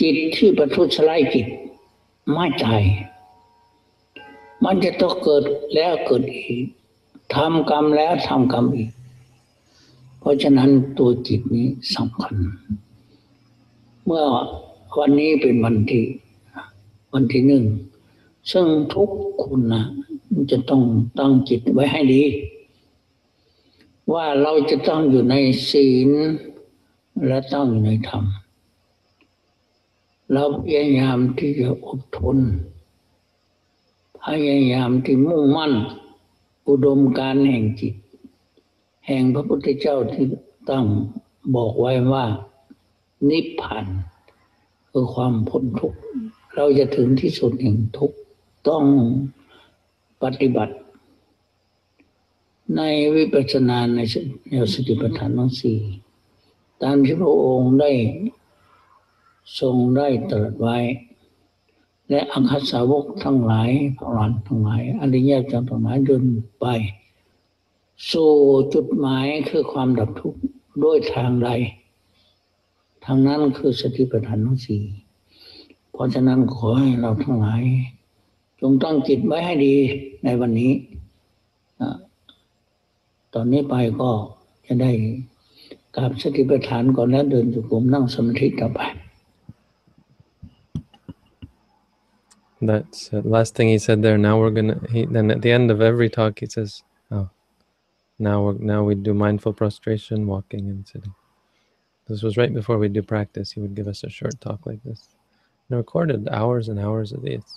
[0.00, 1.46] จิตที่ประทุษร้ายจิต
[2.32, 2.82] ไม่ตาย
[4.64, 5.42] มันจะต้องเกิด
[5.74, 6.64] แล้วเกิดอีก
[7.34, 8.90] ทำกรรมแล้วทำกรรมอีก
[10.20, 12.34] เพราะฉะนั้นตัวจิตนี้สำคัญ
[14.04, 14.24] เมื่อ
[14.98, 16.04] วันนี้เป็นวันที่
[17.12, 17.64] วันที่หนึ่ง
[18.50, 19.08] ซึ่งทุก
[19.42, 19.84] คนนะ
[20.50, 20.82] จะต้อง
[21.18, 22.22] ตั้งจิตไว้ให้ดี
[24.12, 25.36] ว่าเราจะต้องอยู่ใน
[25.70, 26.10] ศีล
[27.26, 28.24] และต้องอยู่ในธรรม
[30.32, 32.38] เราพยายามที่จะอดทน
[34.24, 35.72] พยายามที่มุ่งมั่น
[36.68, 37.94] อุดมการแห่งจิต
[39.06, 40.26] แห่งพระพุทธเจ้าที่
[40.70, 40.86] ตั้ง
[41.54, 42.24] บอกไว้ว่า
[43.28, 43.86] นิพพาน
[44.90, 45.98] คือความพ้นทุกข์
[46.56, 48.16] เราจะถึงที่สุดแห่งทุกข์
[48.68, 48.84] ต้อง
[50.22, 50.74] ปฏิบัติ
[52.76, 52.82] ใน
[53.14, 54.00] วิปัสสนาใน
[54.50, 55.78] แนวสติปัฏฐานทั้งสี่
[56.82, 57.92] ตามที่พระองค์ได้
[59.60, 60.78] ทรงได้ตรัสไว้
[62.10, 66.24] และอังคสาวกทั้งหลายพระหลานทั้งหลายอริยเจ้าทั้งหลายเดิน
[66.60, 66.66] ไป
[68.12, 68.32] สู่
[68.74, 70.40] จุดหมายคือความดับทุกข์
[70.84, 71.48] ด้วยทางใด
[73.04, 74.82] ทางนั้นคือสติปัฏฐานทั้งสี่
[75.92, 77.62] เพราะฉะนั้นขอให้เราทั้งหลาย
[78.61, 79.75] จงตั้งจิตไว้ให้ดี
[80.23, 80.71] ในวันนี้
[83.33, 84.11] ตอนนี้ไปก็
[84.67, 84.91] จะได้
[85.95, 88.81] กราบสติปัฏฐานก่อนแล้วเดินจุกรมนั่งสมาธิต่อไป
[92.69, 94.17] That's uh, last thing he said there.
[94.17, 94.79] Now we're gonna.
[94.89, 96.81] He, then at the end of every talk, he says,
[97.11, 97.29] "Oh,
[98.19, 101.13] now we're now we do mindful prostration, walking and sitting."
[102.07, 103.51] This was right before we do practice.
[103.51, 105.09] He would give us a short talk like this.
[105.67, 107.47] And I recorded hours and hours of these.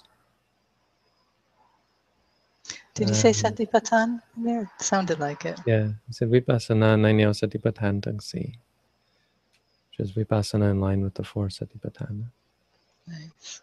[2.95, 4.63] Did you say Um, Satipathan there?
[4.79, 5.59] It sounded like it.
[5.65, 8.55] Yeah, he said vipassana nainyo satipatthana tangsi,
[9.89, 12.25] which is vipassana in line with the four satipatthana.
[13.07, 13.61] Nice.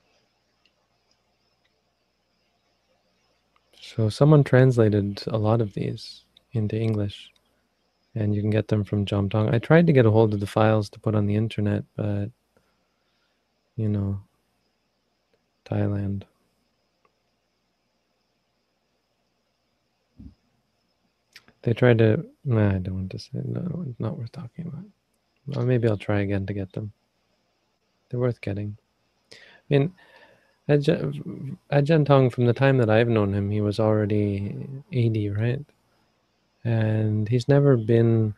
[3.81, 7.31] So someone translated a lot of these into English,
[8.14, 9.55] and you can get them from Jomtong.
[9.55, 12.31] I tried to get a hold of the files to put on the internet, but
[13.76, 14.20] you know,
[15.66, 16.24] Thailand.
[21.62, 22.24] They tried to.
[22.44, 23.30] Nah, I don't want to say.
[23.34, 24.84] No, it's not worth talking about.
[25.46, 26.92] Well, maybe I'll try again to get them.
[28.09, 28.76] They're worth getting.
[29.32, 29.36] I
[29.68, 29.92] mean,
[30.68, 35.64] Ajahn Tong, from the time that I've known him, he was already 80, right?
[36.64, 38.34] And he's never been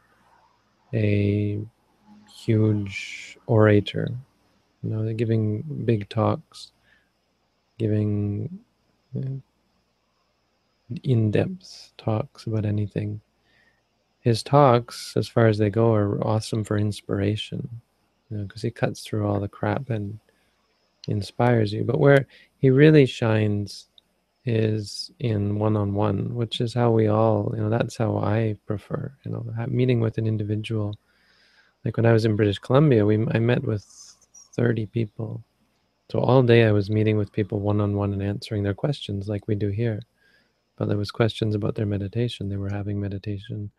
[0.94, 1.60] a
[2.32, 4.08] huge orator,
[4.82, 6.72] you know, giving big talks,
[7.78, 8.60] giving
[9.14, 9.42] in
[11.30, 13.20] depth talks about anything.
[14.20, 17.68] His talks, as far as they go, are awesome for inspiration,
[18.30, 20.18] you know, because he cuts through all the crap and
[21.09, 21.84] inspires you.
[21.84, 22.26] But where
[22.59, 23.86] he really shines
[24.45, 29.30] is in one-on-one, which is how we all, you know, that's how I prefer, you
[29.30, 30.95] know, meeting with an individual.
[31.84, 33.84] Like when I was in British Columbia, we I met with
[34.55, 35.43] 30 people.
[36.11, 39.55] So all day I was meeting with people one-on-one and answering their questions like we
[39.55, 40.01] do here.
[40.80, 42.48] But there was questions about their meditation.
[42.48, 43.70] They were having meditation.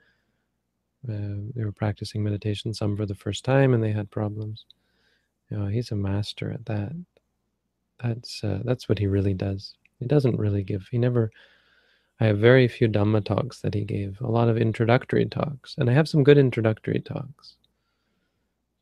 [1.09, 4.65] Uh, they were practicing meditation, some for the first time, and they had problems.
[5.49, 6.93] You know, he's a master at that
[8.01, 9.75] that's uh, that's what he really does.
[9.99, 10.87] He doesn't really give.
[10.91, 11.31] He never.
[12.19, 14.19] I have very few Dhamma talks that he gave.
[14.21, 17.55] A lot of introductory talks, and I have some good introductory talks.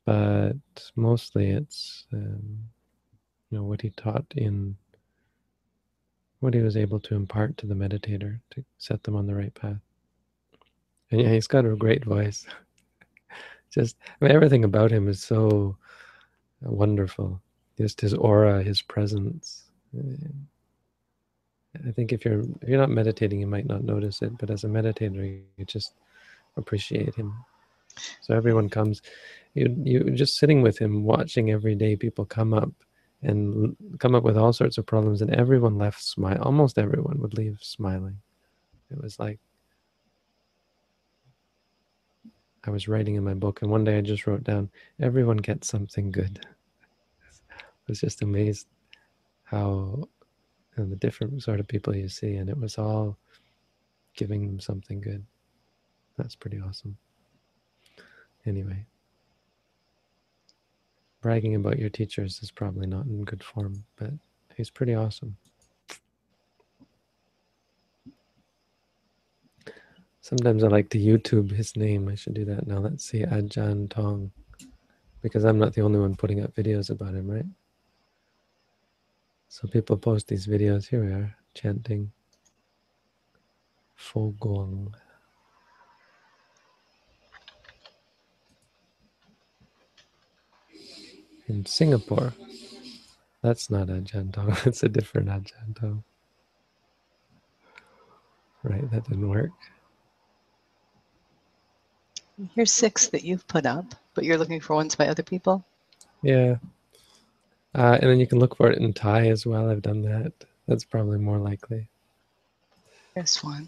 [0.04, 0.56] But
[0.96, 2.58] mostly, it's um,
[3.50, 4.76] you know what he taught in
[6.40, 9.54] what he was able to impart to the meditator to set them on the right
[9.54, 9.80] path.
[11.10, 11.34] And yeah, hmm.
[11.34, 12.46] he's got a great voice.
[13.70, 15.76] Just I mean, everything about him is so
[16.62, 17.40] wonderful
[17.80, 19.64] just his aura, his presence.
[21.86, 24.64] I think if you're if you're not meditating, you might not notice it, but as
[24.64, 25.94] a meditator, you just
[26.56, 27.32] appreciate him.
[28.20, 29.00] So everyone comes,
[29.54, 32.72] you you just sitting with him, watching every day people come up
[33.22, 36.40] and come up with all sorts of problems, and everyone left smile.
[36.42, 38.20] Almost everyone would leave smiling.
[38.90, 39.38] It was like
[42.64, 45.68] I was writing in my book, and one day I just wrote down, "Everyone gets
[45.68, 46.46] something good."
[47.50, 48.66] I was just amazed
[49.44, 50.08] how
[50.76, 53.18] and the different sort of people you see, and it was all
[54.14, 55.24] giving them something good.
[56.16, 56.96] That's pretty awesome.
[58.46, 58.86] Anyway,
[61.20, 64.10] bragging about your teachers is probably not in good form, but
[64.56, 65.36] he's pretty awesome.
[70.20, 72.08] Sometimes I like to YouTube his name.
[72.08, 72.78] I should do that now.
[72.78, 74.30] Let's see, Ajahn Tong,
[75.22, 77.46] because I'm not the only one putting up videos about him, right?
[79.48, 80.86] So people post these videos.
[80.88, 82.12] Here we are, chanting
[83.96, 84.32] Fo.
[91.50, 92.32] In Singapore.
[93.42, 94.56] That's not Ajahn Tong.
[94.64, 96.04] That's a different Ajahn Tong.
[98.62, 99.50] Right, that didn't work.
[102.54, 105.64] Here's six that you've put up, but you're looking for ones by other people.
[106.22, 106.56] Yeah.
[107.74, 109.68] Uh, and then you can look for it in Thai as well.
[109.68, 110.32] I've done that.
[110.68, 111.88] That's probably more likely.
[113.16, 113.66] This one.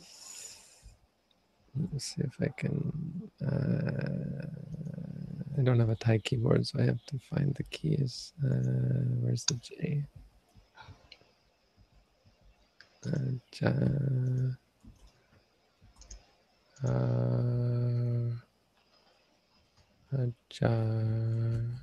[1.91, 3.31] Let's see if I can.
[3.45, 4.47] Uh,
[5.59, 8.33] I don't have a Thai keyboard, so I have to find the keys.
[8.43, 10.05] Uh, where's the J?
[13.05, 13.71] Uh, ja,
[16.85, 18.33] uh,
[20.61, 21.82] ja,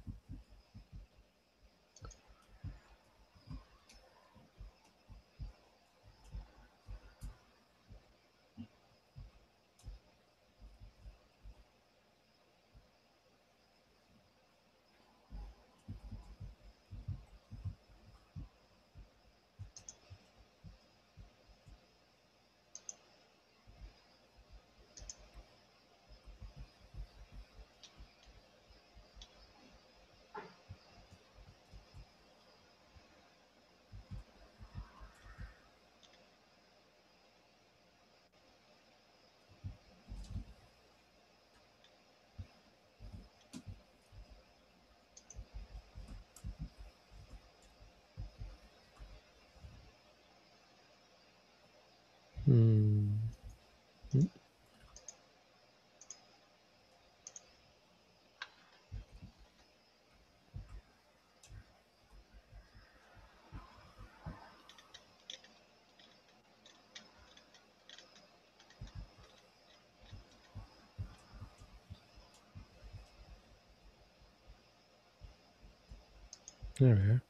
[76.80, 77.22] There we are.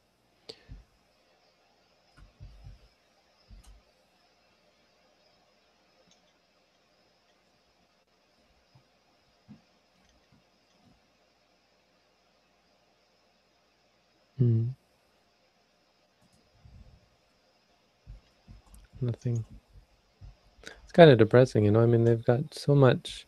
[14.38, 14.68] Hmm.
[19.02, 19.46] Nothing.
[20.84, 21.82] It's kind of depressing, you know.
[21.82, 23.28] I mean, they've got so much,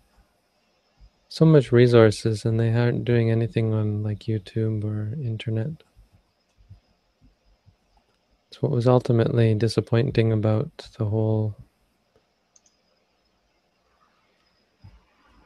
[1.30, 5.84] so much resources, and they aren't doing anything on like YouTube or internet.
[8.52, 11.56] It's what was ultimately disappointing about the whole,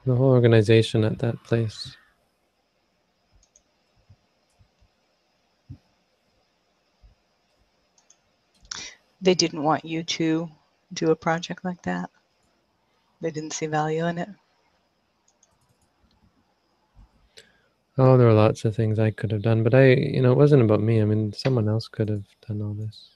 [0.08, 1.96] the whole organization at that place.
[9.22, 10.50] They didn't want you to
[10.92, 12.10] do a project like that.
[13.22, 14.30] They didn't see value in it.
[17.98, 20.38] Oh, there were lots of things I could have done, but I, you know, it
[20.38, 21.02] wasn't about me.
[21.02, 23.12] I mean, someone else could have done all this.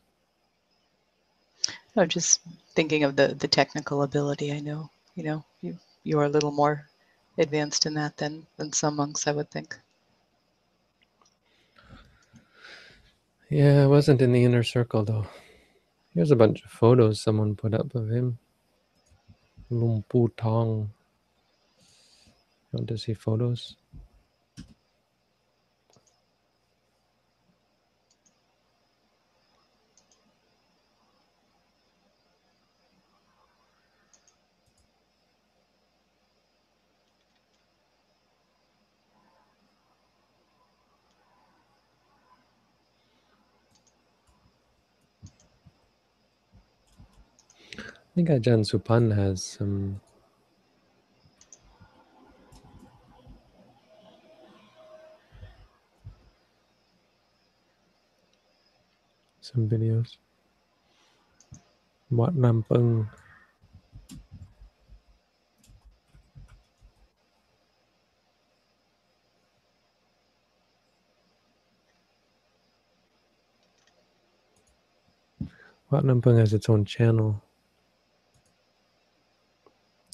[1.95, 2.41] No, just
[2.76, 4.53] thinking of the the technical ability.
[4.53, 6.88] I know, you know, you you are a little more
[7.38, 9.77] advanced in that than than some monks, I would think.
[13.49, 15.27] Yeah, I wasn't in the inner circle though.
[16.14, 18.38] Here's a bunch of photos someone put up of him.
[19.72, 20.89] Lumpu Tong.
[22.72, 23.76] You want to see photos?
[48.19, 50.01] Think uh, Ajahn Supan has some
[59.39, 60.17] some videos.
[62.11, 63.07] Wat Rampung.
[75.89, 77.41] Wat Rampung has its own channel.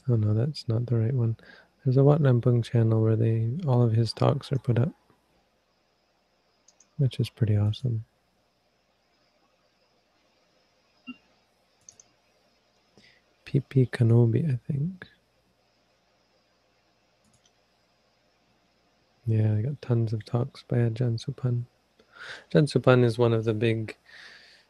[0.08, 1.36] Oh no, that's not the right one.
[1.84, 4.94] There's a Wat Rampung channel where they all of his talks are put up,
[6.98, 8.06] which is pretty awesome.
[13.46, 15.06] PP Kenobi, I think.
[19.28, 21.66] Yeah, I got tons of talks by Ajahn Supan.
[22.52, 23.98] Ajahn Supan is one of the big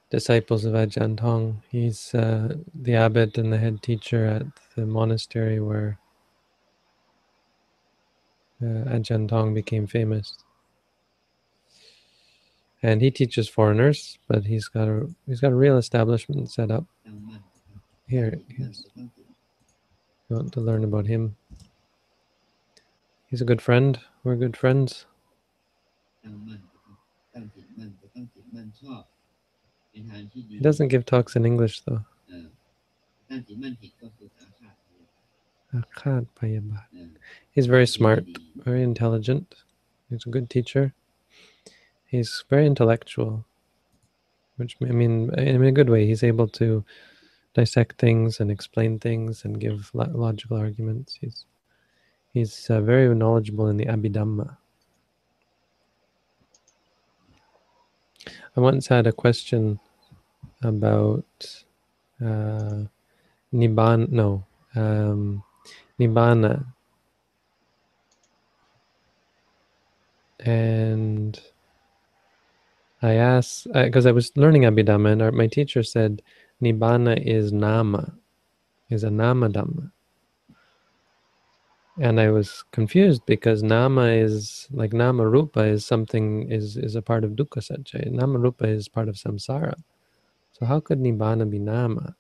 [0.09, 1.61] disciples of Ajahn Tong.
[1.69, 4.43] He's uh, the abbot and the head teacher at
[4.75, 5.99] the monastery where
[8.61, 10.37] uh, Ajahn Tong became famous.
[12.83, 16.85] And he teaches foreigners, but he's got a he's got a real establishment set up.
[18.07, 18.39] Here.
[20.29, 21.35] You want to learn about him?
[23.27, 23.99] He's a good friend.
[24.23, 25.05] We're good friends.
[29.95, 32.03] He doesn't give talks in English though.
[37.51, 38.25] He's very smart,
[38.57, 39.55] very intelligent.
[40.09, 40.93] He's a good teacher.
[42.05, 43.45] He's very intellectual,
[44.57, 46.05] which I mean, in a good way.
[46.05, 46.83] He's able to
[47.53, 51.17] dissect things and explain things and give logical arguments.
[51.19, 51.45] He's
[52.33, 54.57] he's uh, very knowledgeable in the Abhidhamma.
[58.57, 59.79] I once had a question
[60.67, 61.25] about
[62.21, 62.83] uh,
[63.53, 64.09] Nibbana.
[64.11, 65.43] No, um,
[65.99, 66.65] Nibbana.
[70.39, 71.39] and
[73.01, 76.21] I asked because I was learning Abhidhamma, and our, my teacher said
[76.63, 78.15] Nibbana is nama,
[78.89, 79.91] is a nama dhamma,
[81.99, 87.01] and I was confused because nama is like nama rupa is something is is a
[87.03, 88.09] part of dukkha satya.
[88.11, 89.75] Nama rupa is part of samsara,
[90.57, 92.15] so how could Nibbana be nama?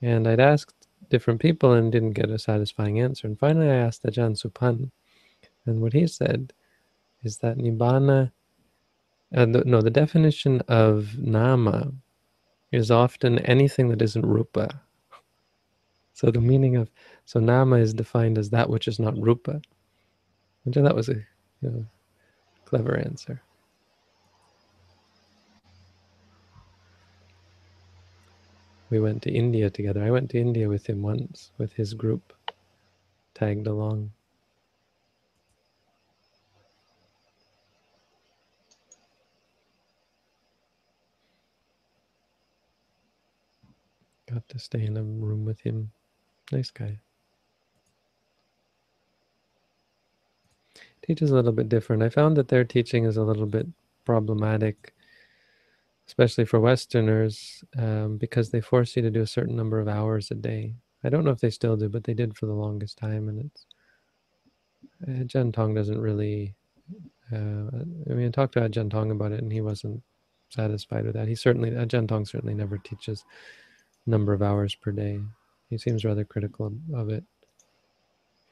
[0.00, 3.26] And I'd asked different people and didn't get a satisfying answer.
[3.26, 4.92] And finally, I asked Ajahn Supan,
[5.64, 6.52] and what he said
[7.24, 8.30] is that nibbana,
[9.34, 11.92] uh, the, no, the definition of nama
[12.70, 14.80] is often anything that isn't rupa.
[16.12, 16.88] So the meaning of
[17.24, 19.60] so nama is defined as that which is not rupa.
[20.62, 21.16] Which that was a
[21.62, 21.86] you know,
[22.64, 23.42] clever answer.
[28.90, 30.02] We went to India together.
[30.02, 32.32] I went to India with him once with his group,
[33.34, 34.12] tagged along.
[44.32, 45.92] Got to stay in a room with him.
[46.52, 46.98] Nice guy.
[51.02, 52.02] Teaches a little bit different.
[52.02, 53.68] I found that their teaching is a little bit
[54.04, 54.95] problematic,
[56.06, 60.30] especially for Westerners, um, because they force you to do a certain number of hours
[60.30, 60.74] a day.
[61.04, 63.50] I don't know if they still do, but they did for the longest time, and
[63.50, 66.54] it's uh, Tong doesn't really.
[67.32, 67.70] Uh,
[68.08, 70.02] I mean, I talked to Ajahn Tong about it, and he wasn't
[70.48, 71.26] satisfied with that.
[71.28, 73.24] He certainly, Ajahn Tong certainly never teaches
[74.06, 75.20] number of hours per day.
[75.68, 77.24] He seems rather critical of it,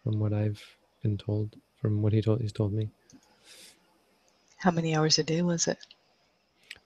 [0.03, 0.61] from what I've
[1.03, 2.91] been told, from what he told he's told me.
[4.57, 5.79] How many hours a day was it?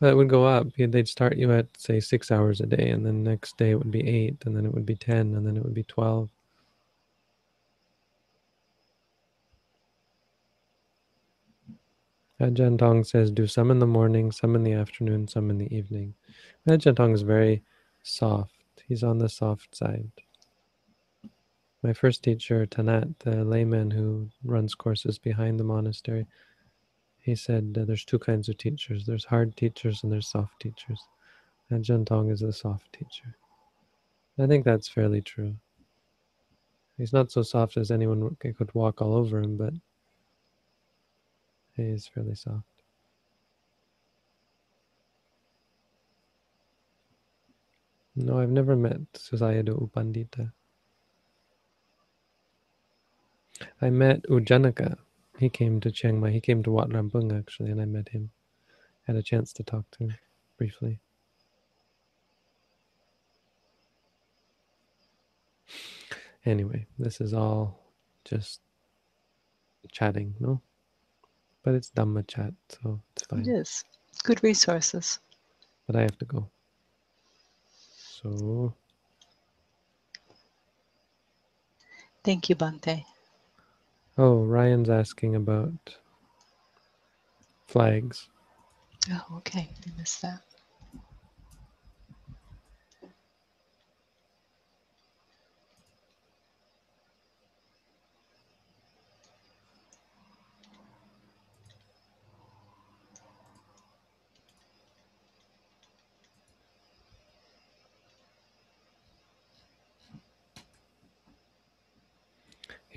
[0.01, 0.69] It would go up.
[0.77, 3.91] They'd start you at say six hours a day, and then next day it would
[3.91, 6.31] be eight, and then it would be ten, and then it would be twelve.
[12.41, 15.75] Ajahn Tong says do some in the morning, some in the afternoon, some in the
[15.75, 16.15] evening.
[16.69, 17.65] Ajahn Tong is very
[18.05, 18.53] soft.
[18.87, 20.13] He's on the soft side.
[21.83, 26.27] My first teacher, Tanat, the layman who runs courses behind the monastery,
[27.29, 29.05] he said uh, there's two kinds of teachers.
[29.05, 30.99] There's hard teachers and there's soft teachers.
[31.69, 33.37] And Ajahn Tong is the soft teacher.
[34.39, 35.55] I think that's fairly true.
[36.97, 39.75] He's not so soft as anyone could walk all over him, but
[41.77, 42.65] he is fairly soft.
[48.17, 50.51] No, I've never met Susayadu U Pandita.
[53.83, 54.97] I met U Janaka.
[55.39, 56.31] He came to Chiang Mai.
[56.31, 58.31] He came to Wat Rampung actually, and I met him.
[59.07, 60.15] Had a chance to talk to him
[60.59, 61.01] briefly.
[66.45, 67.81] Anyway, this is all
[68.25, 68.61] just
[69.93, 70.61] chatting, no?
[71.63, 73.49] But it's Dhamma chat, so it's fine.
[73.49, 73.85] is.
[74.25, 75.19] Good resources.
[75.87, 76.51] But I have to go.
[78.23, 78.75] So,
[82.25, 83.05] Thank you, Bhante.
[84.19, 85.97] Oh, Ryan's asking about
[87.69, 88.29] flags.
[89.11, 89.71] Oh, okay.
[89.87, 90.41] I missed that.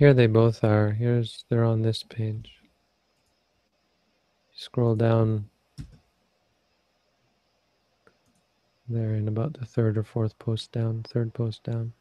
[0.02, 0.90] Here they both are.
[0.90, 2.50] Here's they're on this page.
[4.52, 5.48] Scroll down.
[8.88, 11.92] They're in about the third or fourth post down, third post down.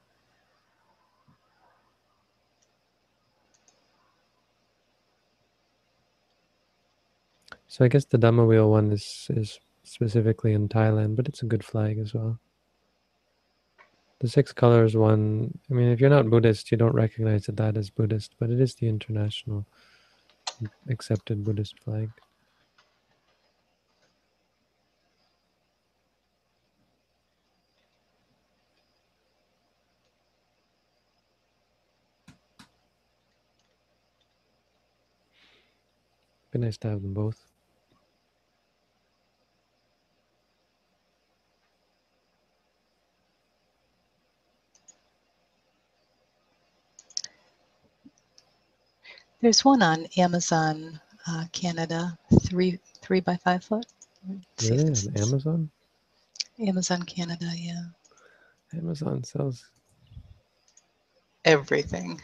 [7.67, 11.45] So I guess the Dhamma wheel one is is specifically in Thailand, but it's a
[11.45, 12.39] good flag as well.
[14.21, 17.75] The six colors one, I mean, if you're not Buddhist, you don't recognize that that
[17.75, 19.65] is Buddhist, but it is the international
[20.87, 22.11] accepted Buddhist flag.
[36.51, 37.50] Be nice to have them both.
[49.41, 53.87] There's one on Amazon uh, Canada, three three by five foot.
[54.29, 54.91] Let's see if Really?
[54.91, 55.69] On Amazon?
[56.59, 57.85] Amazon Canada, yeah.
[58.77, 59.65] Amazon sells.
[61.43, 62.21] Everything.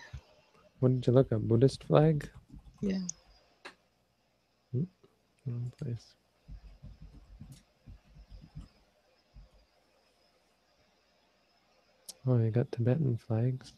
[0.80, 1.42] What did you look up?
[1.42, 2.30] Buddhist flag?
[2.82, 3.00] Yeah.
[4.72, 4.84] Hmm?
[5.48, 6.14] Wrong place.
[12.28, 13.74] Oh, you got Tibetan flags.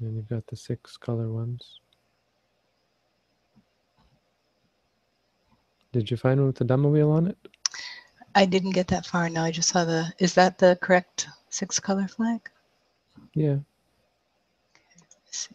[0.00, 1.80] And you've got the six color ones.
[5.92, 7.36] Did you find one with the Dhamma wheel on it?
[8.34, 9.28] I didn't get that far.
[9.28, 10.12] No, I just saw the.
[10.18, 12.40] Is that the correct six color flag?
[13.34, 13.56] Yeah,
[15.26, 15.54] Let's see.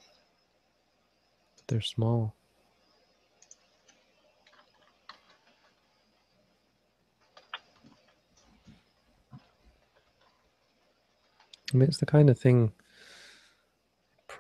[1.56, 2.34] but they're small.
[11.74, 12.72] I mean, it's the kind of thing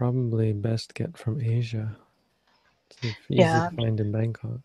[0.04, 1.96] probably best get from Asia.
[3.02, 3.70] It's Yeah.
[3.70, 4.60] to find in Bangkok.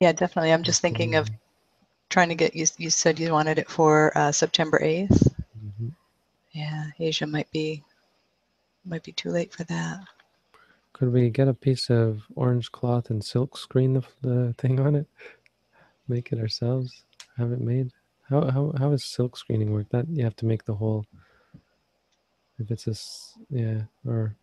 [0.00, 0.52] Yeah, definitely.
[0.52, 1.30] I'm just thinking of
[2.10, 2.66] trying to get you.
[2.76, 5.32] You said you wanted it for uh, September 8th.
[5.64, 5.92] Mhm.
[6.50, 7.84] Yeah, Asia might be
[8.84, 10.00] might be too late for that.
[10.92, 14.96] Could we get a piece of orange cloth and silk screen the, the thing on
[14.96, 15.06] it?
[16.08, 17.04] Make it ourselves?
[17.36, 17.92] Have it made?
[18.28, 19.88] How how how does silk screening work?
[19.90, 21.06] That you have to make the whole.
[22.58, 24.34] If it's a s- yeah, or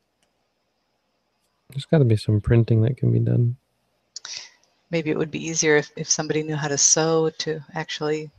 [1.69, 3.55] there's got to be some printing that can be done.
[4.91, 8.29] Maybe it would be easier if, if somebody knew how to sew to actually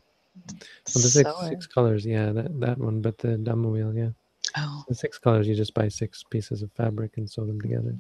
[0.94, 3.01] Well, the six sew six colors, yeah, that that one.
[3.01, 4.10] But the Dhamma wheel, yeah,
[4.56, 5.48] Oh, the six colors.
[5.48, 7.96] You just buy six pieces of fabric and sew them together.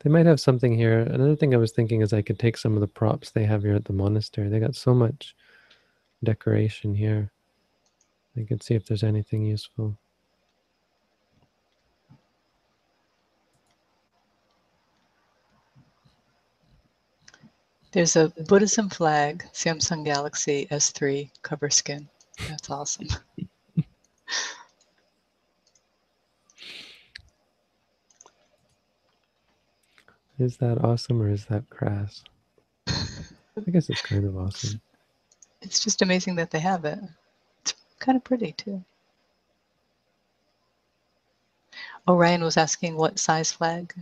[0.00, 1.00] They might have something here.
[1.00, 3.62] Another thing I was thinking is I could take some of the props they have
[3.62, 4.48] here at the monastery.
[4.48, 5.34] They got so much
[6.24, 7.30] decoration here.
[8.36, 9.96] I can see if there's anything useful.
[17.94, 22.08] there's a Buddhism flag, Samsung Galaxy S3 cover skin.
[22.48, 23.06] That's awesome.
[30.36, 32.24] Is that awesome or is that crass?
[32.88, 34.80] I guess it's kind of awesome.
[35.64, 36.98] It's just amazing that they have it.
[37.62, 38.84] It's kind of pretty too.
[42.06, 43.94] Orion was asking what size flag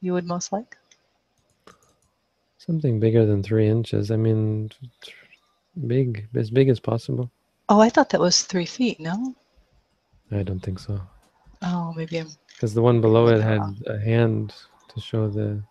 [0.00, 0.76] you would most like.
[2.58, 4.10] Something bigger than three inches.
[4.10, 4.70] I mean,
[5.86, 7.30] big, as big as possible.
[7.68, 9.00] Oh, I thought that was three feet.
[9.00, 9.34] No.
[10.30, 11.00] I don't think so.
[11.62, 12.28] Oh, maybe I'm.
[12.48, 14.54] Because the one below it had a hand
[14.94, 15.62] to show the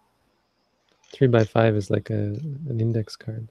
[1.14, 2.36] three by five is like a
[2.70, 3.48] an index card.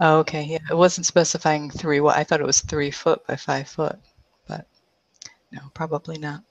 [0.00, 2.00] Oh, okay, yeah, it wasn't specifying three.
[2.00, 3.98] Well, I thought it was three foot by five foot,
[4.46, 4.66] but
[5.52, 6.44] no, probably not.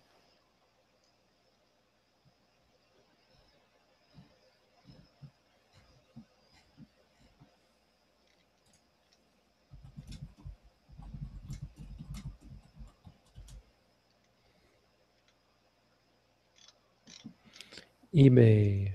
[18.13, 18.94] Ime.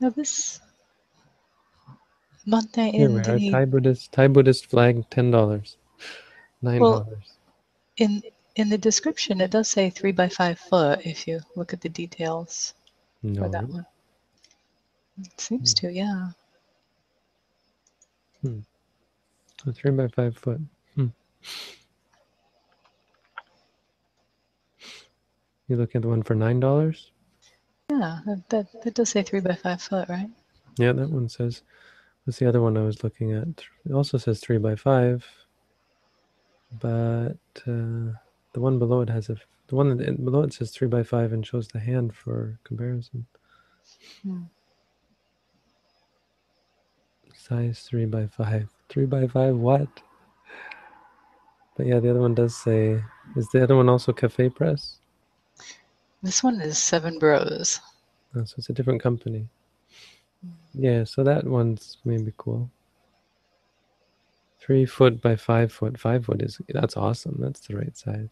[0.00, 0.60] Now this
[2.46, 3.38] Monte Here in we are.
[3.38, 5.76] the Thai Buddhist Thai Buddhist flag, ten dollars.
[6.62, 7.06] Nine dollars.
[7.06, 7.22] Well,
[7.98, 8.22] in
[8.56, 11.88] in the description it does say three by five foot if you look at the
[11.88, 12.74] details
[13.22, 13.42] no.
[13.42, 13.86] for that one.
[15.22, 16.28] It seems to, yeah.
[18.44, 20.60] A three by five foot.
[20.94, 21.08] Hmm.
[25.68, 27.10] You look at the one for nine dollars?
[27.90, 30.30] Yeah, that, that does say three by five foot, right?
[30.78, 31.62] Yeah, that one says.
[32.24, 33.48] What's the other one I was looking at?
[33.86, 35.26] It also says three by five,
[36.80, 38.14] but uh,
[38.52, 39.36] the one below it has a.
[39.68, 43.26] The one that, below it says three by five and shows the hand for comparison.
[44.22, 44.42] Hmm.
[47.34, 48.68] Size three by five.
[48.88, 49.56] Three by five.
[49.56, 49.88] What?
[51.76, 53.02] But yeah, the other one does say.
[53.36, 54.99] Is the other one also cafe press?
[56.22, 57.80] This one is seven bros.
[58.36, 59.48] Oh, so it's a different company.
[60.74, 62.70] Yeah, so that one's maybe cool.
[64.60, 65.98] Three foot by five foot.
[65.98, 67.36] Five foot is that's awesome.
[67.40, 68.28] That's the right size.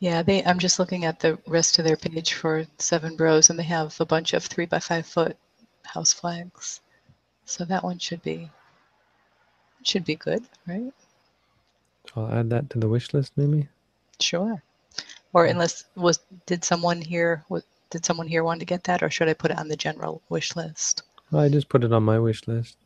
[0.00, 0.42] Yeah, they.
[0.44, 3.94] I'm just looking at the rest of their page for Seven Bros, and they have
[4.00, 5.36] a bunch of three by five foot
[5.84, 6.80] house flags.
[7.44, 8.50] So that one should be
[9.82, 10.92] should be good, right?
[12.16, 13.68] I'll add that to the wish list, maybe.
[14.20, 14.62] Sure.
[15.32, 17.44] Or unless was did someone here
[17.92, 20.22] did someone here want to get that, or should I put it on the general
[20.28, 21.02] wish list?
[21.32, 22.76] I just put it on my wish list.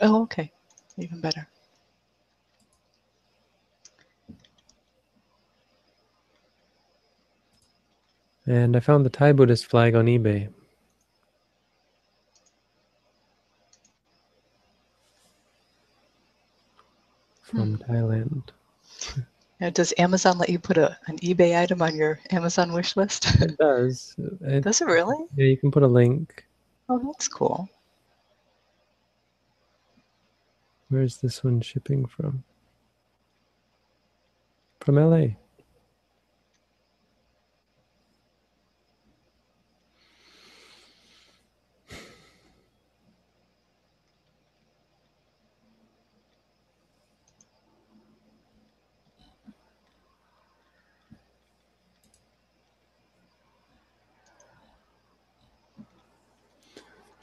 [0.00, 0.52] Oh, okay,
[0.98, 1.48] even better.
[8.46, 10.48] And I found the Thai Buddhist flag on eBay.
[17.42, 17.92] From hmm.
[17.92, 18.42] Thailand.
[19.62, 23.26] Now, does Amazon let you put a an eBay item on your Amazon wish list?
[23.40, 24.12] It does.
[24.40, 25.24] It, does it really?
[25.36, 26.44] yeah, you can put a link.
[26.88, 27.70] Oh, that's cool.
[30.88, 32.42] Where's this one shipping from?
[34.80, 35.36] From LA.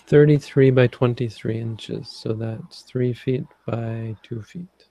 [0.09, 4.87] Thirty-three by twenty-three inches, so that's three feet by two feet.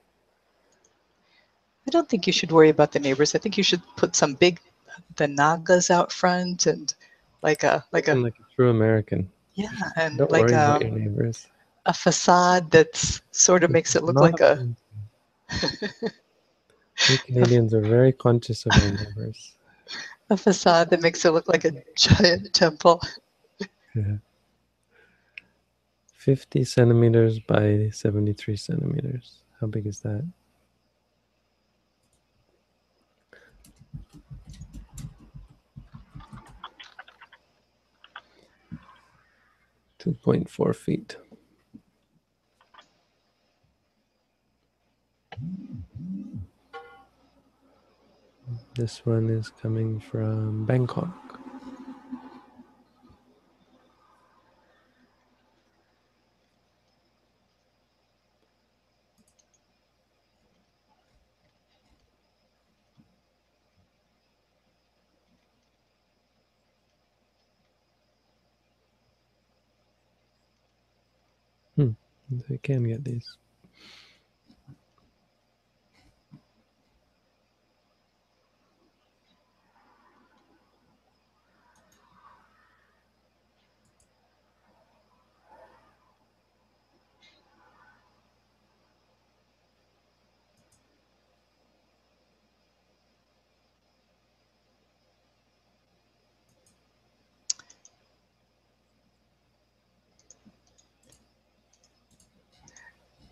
[1.85, 3.35] I don't think you should worry about the neighbors.
[3.35, 4.61] I think you should put some big
[5.17, 6.93] the nagas out front and
[7.41, 9.29] like a like a like a true American.
[9.55, 10.79] yeah and Don't like a,
[11.85, 14.67] a facade that's sort of makes it look like a
[17.09, 19.57] We Canadians are very conscious of our neighbors.
[20.29, 23.01] a facade that makes it look like a giant temple.
[26.29, 29.41] 50 centimeters by 73 centimeters.
[29.59, 30.23] How big is that?
[39.97, 41.17] Two point four feet.
[48.75, 51.28] This one is coming from Bangkok.
[72.47, 73.37] You can get these.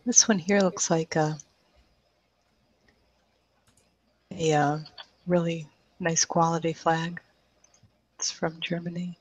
[0.08, 1.38] This one here looks like a,
[4.32, 4.80] a uh,
[5.26, 5.68] really
[6.00, 7.20] nice quality flag.
[8.16, 9.20] It's from Germany.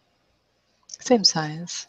[0.87, 1.89] Same size.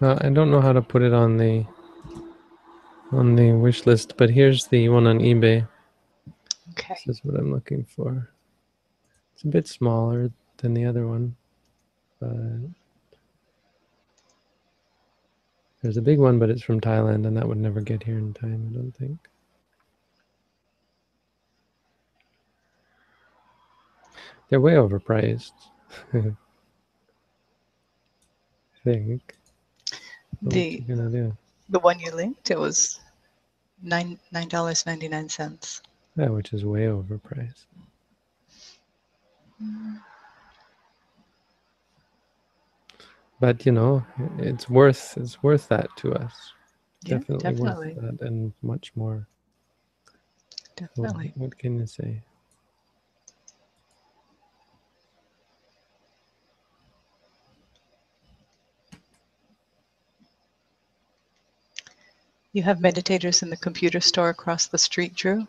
[0.00, 1.66] Well, I don't know how to put it on the
[3.12, 5.68] on the wish list, but here's the one on eBay.
[6.70, 6.96] Okay.
[7.06, 8.30] This is what I'm looking for.
[9.34, 11.36] It's a bit smaller than the other one,
[12.18, 12.30] but
[15.82, 18.32] there's a big one, but it's from Thailand, and that would never get here in
[18.32, 19.18] time, I don't think.
[24.48, 25.52] They're way overpriced.
[26.14, 26.32] I
[28.82, 29.34] think.
[30.42, 31.36] The you gonna do?
[31.68, 32.98] the one you linked, it was
[33.82, 35.82] nine nine dollars ninety nine cents.
[36.16, 37.66] Yeah, which is way overpriced.
[43.38, 44.04] But you know,
[44.38, 46.52] it's worth it's worth that to us.
[47.04, 49.26] Yeah, definitely, definitely, worth that and much more.
[50.76, 51.32] What, definitely.
[51.36, 52.22] what can you say?
[62.52, 65.46] You have meditators in the computer store across the street, Drew.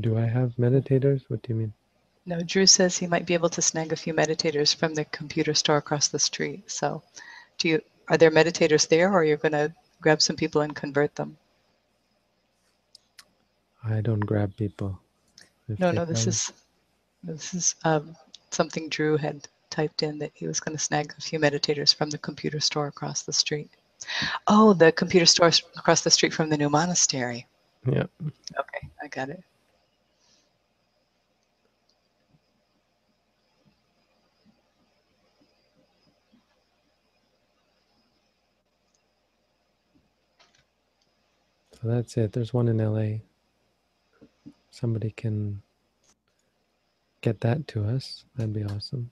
[0.00, 1.22] Do I have meditators?
[1.28, 1.72] What do you mean?
[2.26, 5.52] No, Drew says he might be able to snag a few meditators from the computer
[5.52, 6.70] store across the street.
[6.70, 7.02] So,
[7.58, 10.74] do you are there meditators there, or are you're going to grab some people and
[10.74, 11.36] convert them?
[13.84, 14.98] I don't grab people.
[15.68, 16.52] If No, no, this is
[17.22, 18.16] this is um,
[18.50, 22.08] something Drew had typed in that he was going to snag a few meditators from
[22.08, 23.70] the computer store across the street.
[24.46, 27.48] Oh, the computer store across the street from the new monastery.
[27.84, 28.04] Yeah.
[28.22, 29.42] Okay, I got it.
[41.72, 42.32] So that's it.
[42.32, 43.18] There's one in LA.
[44.70, 45.62] Somebody can
[47.20, 48.24] get that to us.
[48.36, 49.10] That'd be awesome.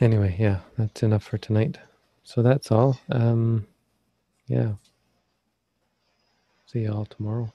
[0.00, 1.78] Anyway, yeah, that's enough for tonight.
[2.24, 3.00] So that's all.
[3.10, 3.66] Um,
[4.48, 4.74] yeah.
[6.66, 7.52] See you all tomorrow.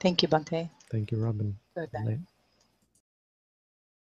[0.00, 0.70] Thank you, Bhante.
[0.90, 1.58] Thank you, Robin.
[1.76, 2.20] Good night.